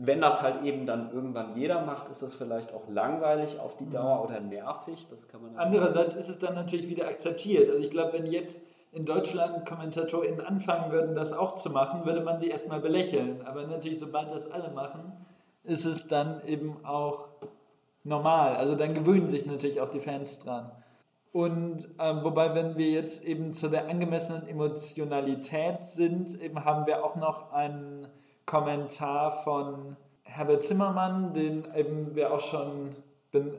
[0.00, 3.84] Wenn das halt eben dann irgendwann jeder macht, ist das vielleicht auch langweilig auf die
[3.84, 3.90] mhm.
[3.90, 5.06] Dauer oder nervig.
[5.10, 7.68] Das kann man Andererseits ist es dann natürlich wieder akzeptiert.
[7.68, 12.20] Also ich glaube, wenn jetzt in Deutschland KommentatorInnen anfangen würden, das auch zu machen, würde
[12.20, 13.42] man sie erstmal belächeln.
[13.44, 15.12] Aber natürlich, sobald das alle machen,
[15.64, 17.30] ist es dann eben auch
[18.04, 18.54] normal.
[18.54, 20.70] Also dann gewöhnen sich natürlich auch die Fans dran.
[21.32, 27.04] Und ähm, wobei, wenn wir jetzt eben zu der angemessenen Emotionalität sind, eben haben wir
[27.04, 28.06] auch noch einen
[28.48, 32.96] Kommentar von Herbert Zimmermann, den eben wir auch schon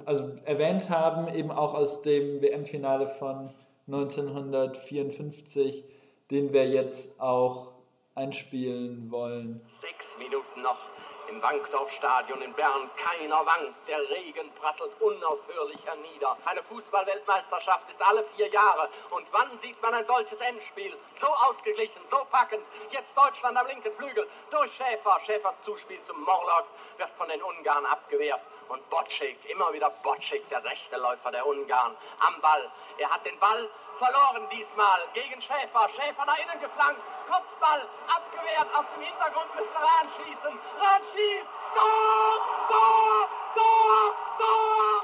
[0.06, 3.52] also erwähnt haben, eben auch aus dem WM-Finale von
[3.86, 5.84] 1954,
[6.32, 7.74] den wir jetzt auch
[8.16, 9.62] einspielen wollen.
[9.80, 10.89] Sechs Minuten noch
[11.30, 16.36] im Wankdorfstadion in Bern keiner wankt, der Regen prasselt unaufhörlich hernieder.
[16.46, 18.90] Eine Fußballweltmeisterschaft ist alle vier Jahre.
[19.12, 20.98] Und wann sieht man ein solches Endspiel?
[21.22, 22.64] So ausgeglichen, so packend.
[22.90, 25.20] Jetzt Deutschland am linken Flügel durch Schäfer.
[25.26, 26.66] Schäfers Zuspiel zum Morlock
[26.98, 28.42] wird von den Ungarn abgewehrt.
[28.68, 32.72] Und Bocek, immer wieder Bocek, der rechte Läufer der Ungarn, am Ball.
[32.98, 33.70] Er hat den Ball
[34.00, 35.84] verloren diesmal gegen Schäfer.
[35.92, 37.04] Schäfer nach innen geflankt.
[37.28, 38.70] Kopfball abgewehrt.
[38.74, 40.54] Aus dem Hintergrund müsste Rahn schießen.
[40.80, 41.50] Rahn schießt.
[41.76, 42.34] Tor!
[42.72, 43.28] Tor!
[43.56, 44.04] Tor!
[44.40, 45.00] Tor!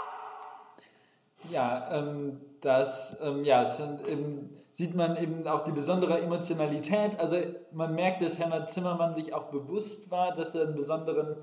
[1.51, 7.19] Ja, ähm, das ähm, ja, sind, ähm, sieht man eben auch die besondere Emotionalität.
[7.19, 7.37] Also
[7.71, 11.35] man merkt, dass Hermann Zimmermann sich auch bewusst war, dass er einen besonderen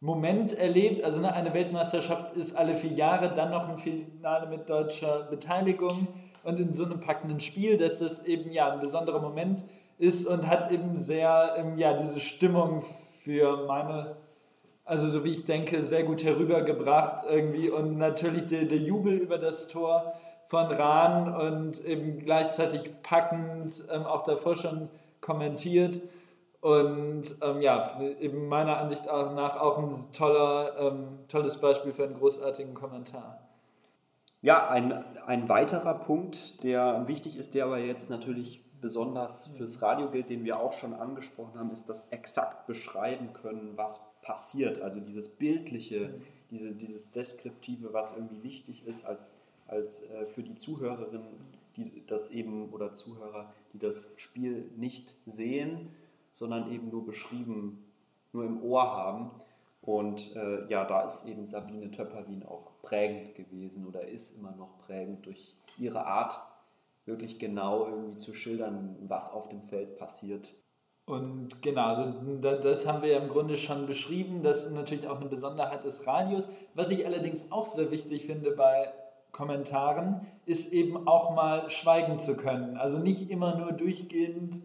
[0.00, 1.04] Moment erlebt.
[1.04, 6.08] Also ne, eine Weltmeisterschaft ist alle vier Jahre, dann noch ein Finale mit deutscher Beteiligung
[6.44, 9.64] und in so einem packenden Spiel, dass das eben ja ein besonderer Moment
[9.98, 12.84] ist und hat eben sehr ähm, ja diese Stimmung
[13.22, 14.16] für meine
[14.84, 19.38] also so wie ich denke sehr gut herübergebracht irgendwie und natürlich der, der Jubel über
[19.38, 20.12] das Tor
[20.46, 24.90] von Rahn und eben gleichzeitig packend ähm, auch davor schon
[25.20, 26.02] kommentiert
[26.60, 32.14] und ähm, ja, eben meiner Ansicht nach auch ein toller, ähm, tolles Beispiel für einen
[32.14, 33.43] großartigen Kommentar.
[34.44, 34.92] Ja, ein,
[35.24, 40.44] ein weiterer Punkt, der wichtig ist, der aber jetzt natürlich besonders fürs Radio gilt, den
[40.44, 44.82] wir auch schon angesprochen haben, ist das exakt beschreiben können, was passiert.
[44.82, 46.20] Also dieses Bildliche,
[46.50, 51.40] diese, dieses Deskriptive, was irgendwie wichtig ist als, als äh, für die Zuhörerinnen,
[51.76, 55.88] die das eben oder Zuhörer, die das Spiel nicht sehen,
[56.34, 57.82] sondern eben nur beschrieben,
[58.34, 59.30] nur im Ohr haben.
[59.84, 64.78] Und äh, ja, da ist eben Sabine Töpperwien auch prägend gewesen oder ist immer noch
[64.78, 66.38] prägend durch ihre Art,
[67.04, 70.54] wirklich genau irgendwie zu schildern, was auf dem Feld passiert.
[71.04, 74.42] Und genau, also das haben wir ja im Grunde schon beschrieben.
[74.42, 76.48] Das ist natürlich auch eine Besonderheit des Radios.
[76.72, 78.90] Was ich allerdings auch sehr wichtig finde bei
[79.32, 82.78] Kommentaren, ist eben auch mal schweigen zu können.
[82.78, 84.62] Also nicht immer nur durchgehend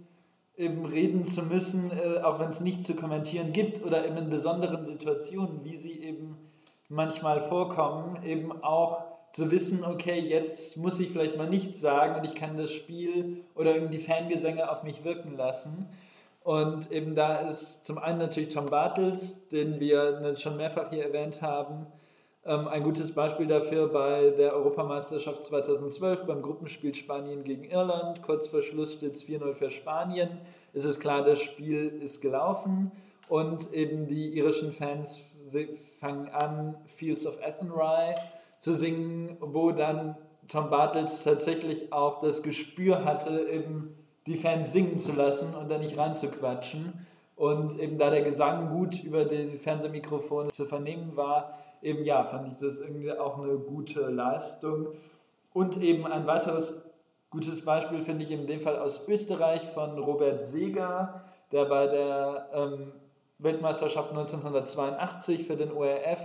[0.59, 4.29] eben reden zu müssen, äh, auch wenn es nicht zu kommentieren gibt oder eben in
[4.29, 6.37] besonderen Situationen, wie sie eben
[6.89, 12.25] manchmal vorkommen, eben auch zu wissen, okay, jetzt muss ich vielleicht mal nichts sagen und
[12.25, 15.87] ich kann das Spiel oder irgendwie Fangesänge auf mich wirken lassen.
[16.41, 21.41] Und eben da ist zum einen natürlich Tom Bartels, den wir schon mehrfach hier erwähnt
[21.41, 21.85] haben,
[22.49, 28.23] ein gutes Beispiel dafür bei der Europameisterschaft 2012 beim Gruppenspiel Spanien gegen Irland.
[28.23, 30.39] Kurz vor Schluss steht es 4-0 für Spanien.
[30.73, 32.91] Es ist klar, das Spiel ist gelaufen
[33.27, 35.27] und eben die irischen Fans
[35.99, 38.15] fangen an, Fields of Athenry
[38.59, 43.95] zu singen, wo dann Tom Bartels tatsächlich auch das Gespür hatte, eben
[44.25, 47.05] die Fans singen zu lassen und da nicht reinzuquatschen.
[47.35, 52.47] Und eben da der Gesang gut über den Fernsehmikrofon zu vernehmen war, eben ja, fand
[52.47, 54.89] ich das irgendwie auch eine gute Leistung.
[55.53, 56.85] Und eben ein weiteres
[57.29, 62.49] gutes Beispiel finde ich in dem Fall aus Österreich von Robert Seger, der bei der
[62.53, 62.91] ähm,
[63.37, 66.19] Weltmeisterschaft 1982 für den ORF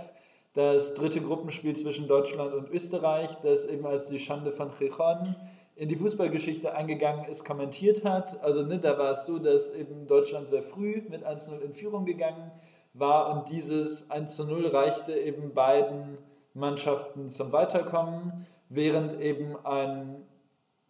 [0.53, 5.35] das dritte Gruppenspiel zwischen Deutschland und Österreich, das eben als die Schande von Chichon
[5.75, 8.41] in die Fußballgeschichte eingegangen ist, kommentiert hat.
[8.41, 12.05] Also ne, da war es so, dass eben Deutschland sehr früh mit 1-0 in Führung
[12.05, 12.51] gegangen
[12.97, 16.17] war und dieses 1-0 reichte eben beiden
[16.53, 20.23] Mannschaften zum Weiterkommen, während eben ein,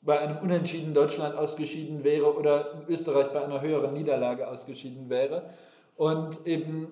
[0.01, 5.49] bei einem Unentschieden Deutschland ausgeschieden wäre oder Österreich bei einer höheren Niederlage ausgeschieden wäre.
[5.95, 6.91] Und eben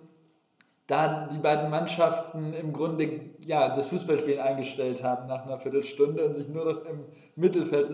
[0.87, 6.35] da die beiden Mannschaften im Grunde ja, das Fußballspielen eingestellt haben nach einer Viertelstunde und
[6.35, 7.05] sich nur noch im
[7.35, 7.89] Mittelfeld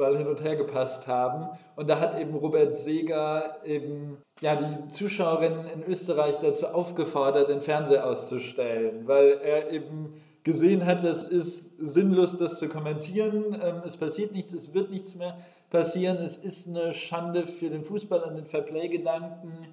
[0.00, 1.48] Ball hin und her gepasst haben.
[1.76, 7.60] Und da hat eben Robert Seger eben ja, die Zuschauerinnen in Österreich dazu aufgefordert, den
[7.60, 13.60] Fernseher auszustellen, weil er eben gesehen hat, das ist sinnlos, das zu kommentieren.
[13.62, 15.38] Ähm, es passiert nichts, es wird nichts mehr
[15.70, 16.16] passieren.
[16.16, 19.68] Es ist eine Schande für den Fußball und den Fairplay-Gedanken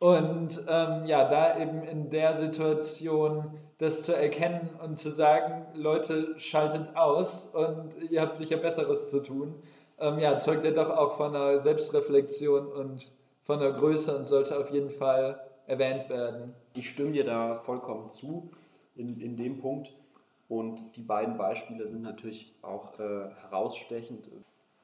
[0.00, 6.38] und ähm, ja, da eben in der Situation das zu erkennen und zu sagen, Leute,
[6.38, 9.54] schaltet aus und ihr habt sicher Besseres zu tun,
[9.98, 13.10] ähm, ja, zeugt er doch auch von einer Selbstreflexion und
[13.42, 16.54] von einer Größe und sollte auf jeden Fall erwähnt werden.
[16.74, 18.50] Ich stimme dir da vollkommen zu
[18.96, 19.92] in, in dem Punkt.
[20.48, 24.28] Und die beiden Beispiele sind natürlich auch äh, herausstechend.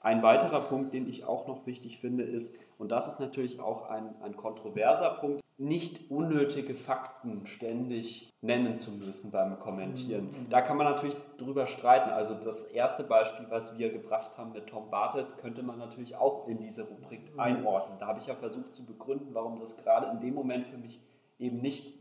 [0.01, 3.91] Ein weiterer Punkt, den ich auch noch wichtig finde, ist, und das ist natürlich auch
[3.91, 10.27] ein, ein kontroverser Punkt, nicht unnötige Fakten ständig nennen zu müssen beim Kommentieren.
[10.27, 10.51] Mhm.
[10.51, 12.11] Da kann man natürlich drüber streiten.
[12.11, 16.47] Also das erste Beispiel, was wir gebracht haben mit Tom Bartels, könnte man natürlich auch
[16.47, 17.41] in diese Rubrik mhm.
[17.41, 17.99] einordnen.
[17.99, 21.01] Da habe ich ja versucht zu begründen, warum das gerade in dem Moment für mich
[21.39, 21.99] eben nicht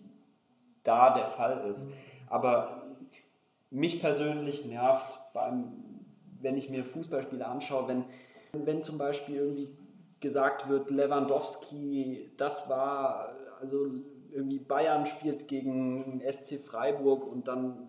[0.84, 1.88] da der Fall ist.
[1.88, 1.93] Mhm.
[2.28, 2.84] Aber
[3.70, 5.86] mich persönlich nervt beim
[6.45, 8.06] wenn ich mir Fußballspiele anschaue, wenn,
[8.53, 9.78] wenn zum Beispiel irgendwie
[10.20, 13.36] gesagt wird, Lewandowski, das war,
[13.66, 13.89] also
[14.32, 17.88] irgendwie Bayern spielt gegen SC Freiburg und dann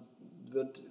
[0.50, 0.82] wird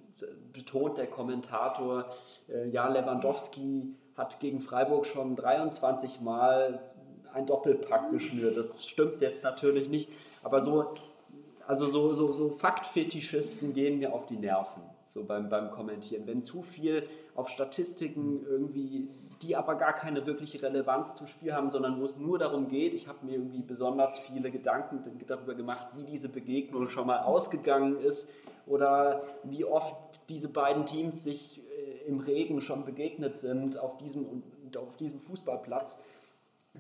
[0.53, 2.05] betont der Kommentator,
[2.47, 6.81] äh, ja, Lewandowski hat gegen Freiburg schon 23 Mal
[7.33, 8.55] ein Doppelpack geschnürt.
[8.55, 10.09] Das stimmt jetzt natürlich nicht,
[10.41, 10.93] aber so,
[11.67, 16.27] also so, so, so Faktfetischisten gehen mir auf die Nerven so beim, beim Kommentieren.
[16.27, 19.09] Wenn zu viel auf Statistiken irgendwie,
[19.41, 22.93] die aber gar keine wirkliche Relevanz zum Spiel haben, sondern wo es nur darum geht,
[22.93, 27.99] ich habe mir irgendwie besonders viele Gedanken darüber gemacht, wie diese Begegnung schon mal ausgegangen
[27.99, 28.29] ist
[28.65, 29.95] oder wie oft
[30.29, 34.43] diese beiden Teams sich äh, im Regen schon begegnet sind auf diesem,
[34.77, 36.03] auf diesem Fußballplatz.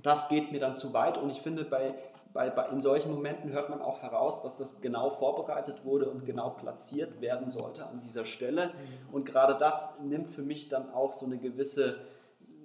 [0.01, 1.95] Das geht mir dann zu weit und ich finde, bei
[2.35, 6.49] weil in solchen Momenten hört man auch heraus, dass das genau vorbereitet wurde und genau
[6.49, 8.71] platziert werden sollte an dieser Stelle.
[9.13, 11.95] Und gerade das nimmt für mich dann auch so eine gewisse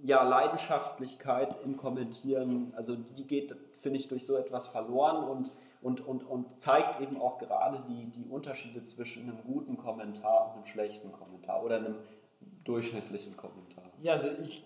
[0.02, 2.72] ja, Leidenschaftlichkeit im Kommentieren.
[2.76, 7.20] Also die geht, finde ich, durch so etwas verloren und, und, und, und zeigt eben
[7.20, 11.96] auch gerade die, die Unterschiede zwischen einem guten Kommentar und einem schlechten Kommentar oder einem
[12.64, 13.84] durchschnittlichen Kommentar.
[14.02, 14.64] Ja, also ich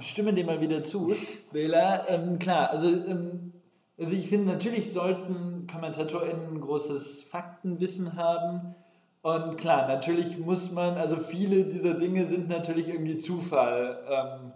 [0.00, 1.14] stimme dem mal wieder zu,
[1.52, 2.08] Bela.
[2.08, 3.52] Ähm, klar, also ähm,
[4.00, 8.74] also ich finde, natürlich sollten KommentatorInnen großes Faktenwissen haben.
[9.22, 14.02] Und klar, natürlich muss man, also viele dieser Dinge sind natürlich irgendwie Zufall.
[14.08, 14.52] Ähm,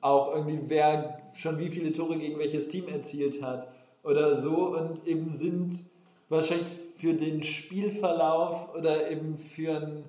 [0.00, 3.68] auch irgendwie, wer schon wie viele Tore gegen welches Team erzielt hat
[4.02, 5.84] oder so und eben sind
[6.28, 10.04] wahrscheinlich für den Spielverlauf oder eben für ein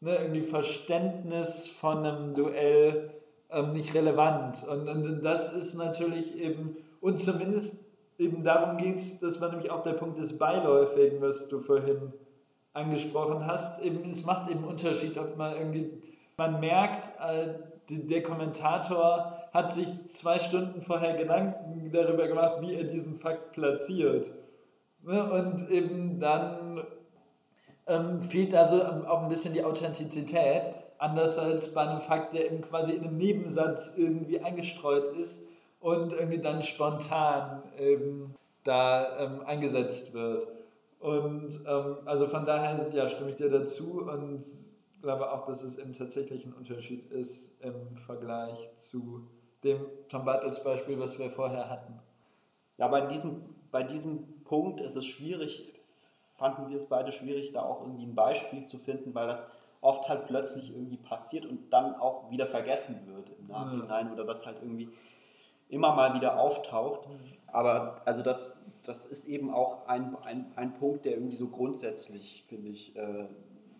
[0.00, 3.10] ne, irgendwie Verständnis von einem Duell
[3.50, 4.64] ähm, nicht relevant.
[4.68, 7.80] Und, und das ist natürlich eben Und zumindest
[8.18, 12.12] eben darum geht es, das war nämlich auch der Punkt des Beiläufigen, was du vorhin
[12.72, 13.80] angesprochen hast.
[13.82, 16.02] Eben, es macht eben Unterschied, ob man irgendwie,
[16.36, 17.54] man merkt, äh,
[17.88, 24.30] der Kommentator hat sich zwei Stunden vorher Gedanken darüber gemacht, wie er diesen Fakt platziert.
[25.02, 26.84] Ne, und eben dann
[27.86, 32.62] ähm, fehlt also auch ein bisschen die Authentizität, anders als bei einem Fakt, der eben
[32.62, 35.42] quasi in einem Nebensatz irgendwie eingestreut ist
[35.80, 40.46] und irgendwie dann spontan eben da ähm, eingesetzt wird.
[41.02, 44.44] Und ähm, also von daher ja, stimme ich dir dazu und
[45.02, 49.26] glaube auch, dass es eben tatsächlich ein Unterschied ist im Vergleich zu
[49.64, 51.98] dem Tom Bartels Beispiel, was wir vorher hatten.
[52.78, 53.42] Ja, bei diesem,
[53.72, 55.72] bei diesem Punkt ist es schwierig,
[56.36, 59.50] fanden wir es beide schwierig, da auch irgendwie ein Beispiel zu finden, weil das
[59.80, 64.12] oft halt plötzlich irgendwie passiert und dann auch wieder vergessen wird im Nachhinein ja.
[64.12, 64.88] oder das halt irgendwie
[65.72, 67.08] immer mal wieder auftaucht.
[67.46, 72.44] Aber also das, das ist eben auch ein, ein, ein Punkt, der irgendwie so grundsätzlich,
[72.48, 73.26] finde ich, äh,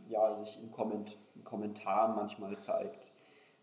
[0.09, 3.11] ja, sich in, Komment Kommentaren manchmal zeigt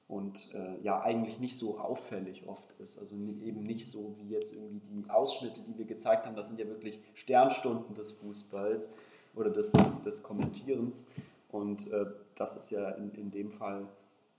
[0.08, 3.00] und äh, ja eigentlich nicht so auffällig oft ist.
[3.00, 6.60] Also eben nicht so wie jetzt irgendwie die Ausschnitte, die wir gezeigt haben, das sind
[6.60, 8.90] ja wirklich Sternstunden des Fußballs
[9.36, 11.08] oder des, des, des Kommentierens.
[11.52, 12.06] Und äh,
[12.36, 13.88] das ist ja in, in dem Fall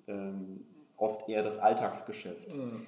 [0.06, 0.64] ähm,
[0.96, 2.54] oft eher das Alltagsgeschäft.
[2.54, 2.86] Mhm.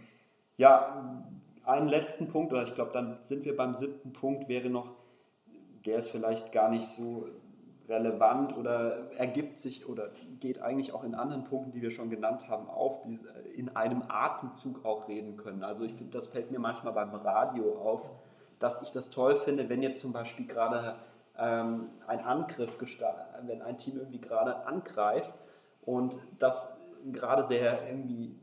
[0.62, 1.24] Ja,
[1.64, 4.94] einen letzten Punkt, oder ich glaube, dann sind wir beim siebten Punkt, wäre noch,
[5.84, 7.26] der ist vielleicht gar nicht so
[7.88, 12.48] relevant oder ergibt sich oder geht eigentlich auch in anderen Punkten, die wir schon genannt
[12.48, 13.18] haben, auf, die
[13.56, 15.64] in einem Atemzug auch reden können.
[15.64, 18.12] Also ich finde, das fällt mir manchmal beim Radio auf,
[18.60, 20.94] dass ich das toll finde, wenn jetzt zum Beispiel gerade
[21.36, 25.34] ähm, ein Angriff gestartet, wenn ein Team irgendwie gerade angreift
[25.80, 26.78] und das
[27.10, 28.36] gerade sehr irgendwie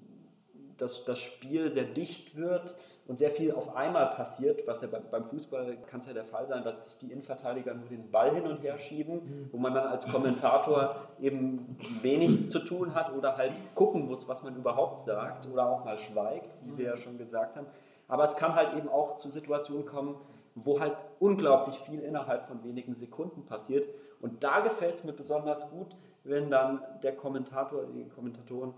[0.81, 2.75] dass das Spiel sehr dicht wird
[3.07, 6.47] und sehr viel auf einmal passiert, was ja beim Fußball kann es ja der Fall
[6.47, 9.87] sein, dass sich die Innenverteidiger nur den Ball hin und her schieben, wo man dann
[9.87, 15.47] als Kommentator eben wenig zu tun hat oder halt gucken muss, was man überhaupt sagt
[15.47, 17.67] oder auch mal schweigt, wie wir ja schon gesagt haben.
[18.07, 20.15] Aber es kann halt eben auch zu Situationen kommen,
[20.55, 23.87] wo halt unglaublich viel innerhalb von wenigen Sekunden passiert.
[24.21, 28.73] Und da gefällt es mir besonders gut, wenn dann der Kommentator, die Kommentatoren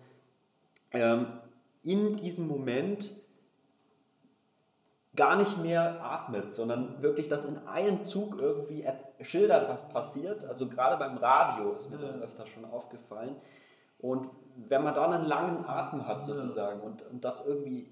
[0.94, 1.28] ähm,
[1.84, 3.12] in diesem Moment
[5.16, 8.88] gar nicht mehr atmet, sondern wirklich das in einem Zug irgendwie
[9.22, 10.46] schildert, was passiert.
[10.46, 13.36] Also gerade beim Radio ist mir das öfter schon aufgefallen.
[14.00, 17.90] Und wenn man dann einen langen Atem hat sozusagen und, und das irgendwie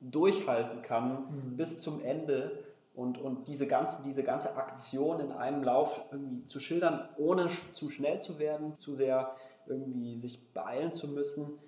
[0.00, 1.56] durchhalten kann mhm.
[1.56, 2.64] bis zum Ende
[2.94, 7.90] und, und diese, ganze, diese ganze Aktion in einem Lauf irgendwie zu schildern, ohne zu
[7.90, 9.34] schnell zu werden, zu sehr
[9.66, 11.58] irgendwie sich beeilen zu müssen,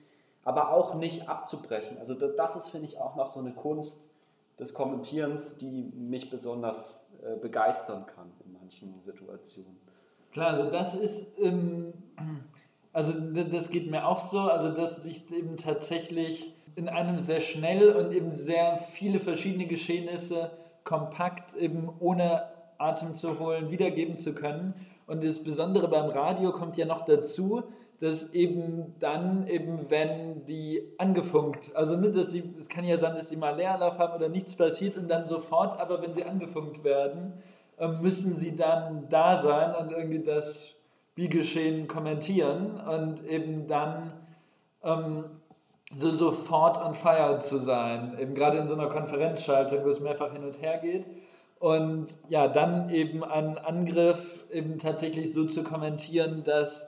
[0.46, 1.98] aber auch nicht abzubrechen.
[1.98, 4.08] Also das ist, finde ich, auch noch so eine Kunst
[4.60, 9.76] des Kommentierens, die mich besonders äh, begeistern kann in manchen Situationen.
[10.30, 11.92] Klar, also das ist, ähm,
[12.92, 17.96] also das geht mir auch so, also dass sich eben tatsächlich in einem sehr schnell
[17.96, 20.52] und eben sehr viele verschiedene Geschehnisse
[20.84, 22.44] kompakt eben ohne
[22.78, 24.74] Atem zu holen wiedergeben zu können.
[25.08, 27.64] Und das Besondere beim Radio kommt ja noch dazu,
[28.00, 33.14] dass eben dann, eben wenn die angefunkt, also nicht, dass sie, es kann ja sein,
[33.14, 36.84] dass sie mal Leerlauf haben oder nichts passiert und dann sofort, aber wenn sie angefunkt
[36.84, 37.32] werden,
[37.78, 40.74] ähm, müssen sie dann da sein und irgendwie das
[41.12, 44.12] Spielgeschehen kommentieren und eben dann
[44.82, 45.24] ähm,
[45.94, 50.32] so sofort on fire zu sein, eben gerade in so einer Konferenzschaltung, wo es mehrfach
[50.32, 51.06] hin und her geht.
[51.58, 56.86] Und ja, dann eben einen Angriff eben tatsächlich so zu kommentieren, dass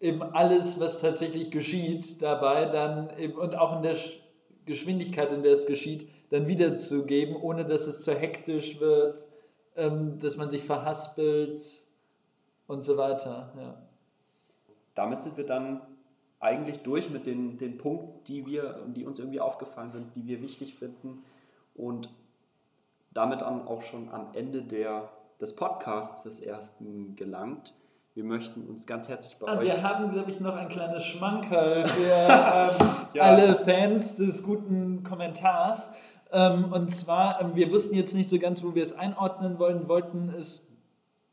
[0.00, 3.96] eben alles, was tatsächlich geschieht, dabei dann eben, und auch in der
[4.64, 9.26] Geschwindigkeit, in der es geschieht, dann wiederzugeben, ohne dass es zu hektisch wird,
[9.76, 11.62] ähm, dass man sich verhaspelt
[12.66, 13.52] und so weiter.
[13.58, 13.82] Ja.
[14.94, 15.82] Damit sind wir dann
[16.40, 20.42] eigentlich durch mit den, den Punkten, die, wir, die uns irgendwie aufgefallen sind, die wir
[20.42, 21.24] wichtig finden
[21.74, 22.10] und
[23.12, 27.74] damit dann auch schon am Ende der, des Podcasts des ersten gelangt.
[28.16, 29.66] Wir möchten uns ganz herzlich bei ah, euch.
[29.66, 33.22] Wir haben, glaube ich, noch ein kleines Schmankerl für ähm, ja.
[33.24, 35.92] alle Fans des guten Kommentars.
[36.32, 39.86] Ähm, und zwar, ähm, wir wussten jetzt nicht so ganz, wo wir es einordnen wollen,
[39.86, 40.66] wollten es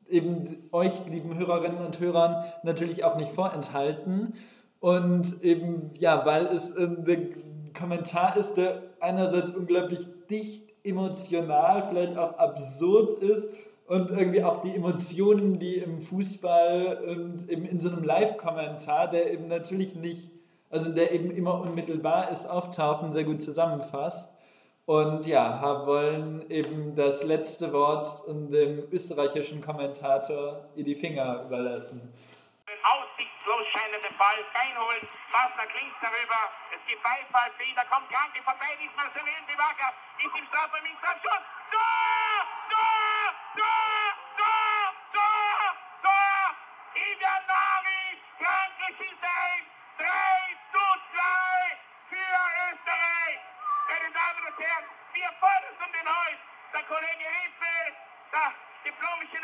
[0.10, 4.34] eben euch, lieben Hörerinnen und Hörern, natürlich auch nicht vorenthalten.
[4.82, 12.18] Und eben, ja, weil es äh, ein Kommentar ist, der einerseits unglaublich dicht, emotional, vielleicht
[12.18, 13.50] auch absurd ist
[13.88, 19.32] und irgendwie auch die Emotionen, die im Fußball und eben in so einem Live-Kommentar, der
[19.32, 20.32] eben natürlich nicht,
[20.70, 24.32] also der eben immer unmittelbar ist, auftauchen, sehr gut zusammenfasst.
[24.86, 28.08] Und ja, wollen eben das letzte Wort
[28.52, 32.14] dem österreichischen Kommentator Edi Finger überlassen.
[33.44, 35.68] Scheinenden Ball reinholen, fast nach
[36.00, 36.52] darüber.
[36.72, 40.86] Es gibt Beifall für ihn, da kommt Kranke vorbei, diesmal Selen Wacker, ist im Strafraum,
[40.86, 41.44] im Strafschuss.
[41.72, 42.48] Tor!
[42.70, 43.36] Tor!
[43.58, 44.14] Tor!
[44.38, 44.94] Tor!
[45.12, 45.76] Tor!
[46.04, 46.56] Tor!
[46.96, 49.64] Ivanari, Kranke schießt ein.
[49.98, 50.08] 3
[50.72, 51.78] zu 2
[52.10, 52.32] für
[52.72, 53.40] Österreich.
[53.90, 56.40] Meine Damen und Herren, wir fordern den Haus.
[56.74, 57.98] Der Kollege Hilfe,
[58.32, 58.54] der
[58.86, 59.40] diplomische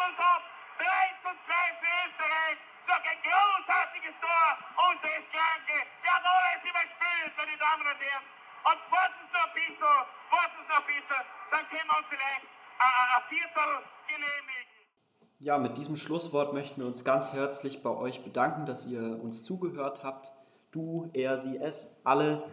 [0.00, 0.42] uns auf.
[0.78, 0.84] 3
[1.22, 2.58] zu 2 für Österreich.
[2.86, 4.46] Doch ein großartiges Tor
[4.78, 5.76] unseres Kranke.
[6.02, 8.26] Wir haben alles überspielt, meine Damen und Herren.
[8.66, 9.96] Und warten Sie noch ein bisschen,
[10.30, 12.46] warten Sie noch ein bisschen, dann können wir uns vielleicht
[12.78, 13.70] ein Viertel
[14.06, 14.76] genehmigen.
[15.38, 19.44] Ja, mit diesem Schlusswort möchten wir uns ganz herzlich bei euch bedanken, dass ihr uns
[19.44, 20.32] zugehört habt.
[20.72, 22.48] Du, er, sie, es, alle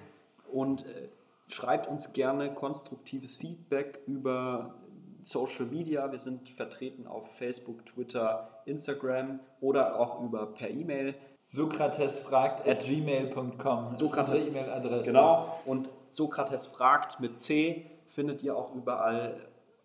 [0.51, 1.09] und äh,
[1.47, 4.75] schreibt uns gerne konstruktives Feedback über
[5.23, 6.11] Social Media.
[6.11, 11.15] Wir sind vertreten auf Facebook, Twitter, Instagram oder auch über per E-Mail.
[11.43, 13.95] Sokrates fragt at gmail.com.
[13.95, 15.07] Sokrates E-Mail-Adresse.
[15.07, 15.59] Genau.
[15.65, 19.35] Und Sokrates fragt mit C findet ihr auch überall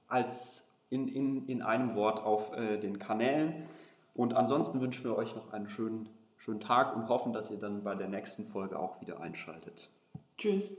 [0.07, 3.66] als in, in, in einem Wort auf äh, den Kanälen.
[4.14, 7.84] Und ansonsten wünschen wir euch noch einen schönen, schönen Tag und hoffen, dass ihr dann
[7.84, 9.91] bei der nächsten Folge auch wieder einschaltet.
[10.36, 10.76] Tschüss.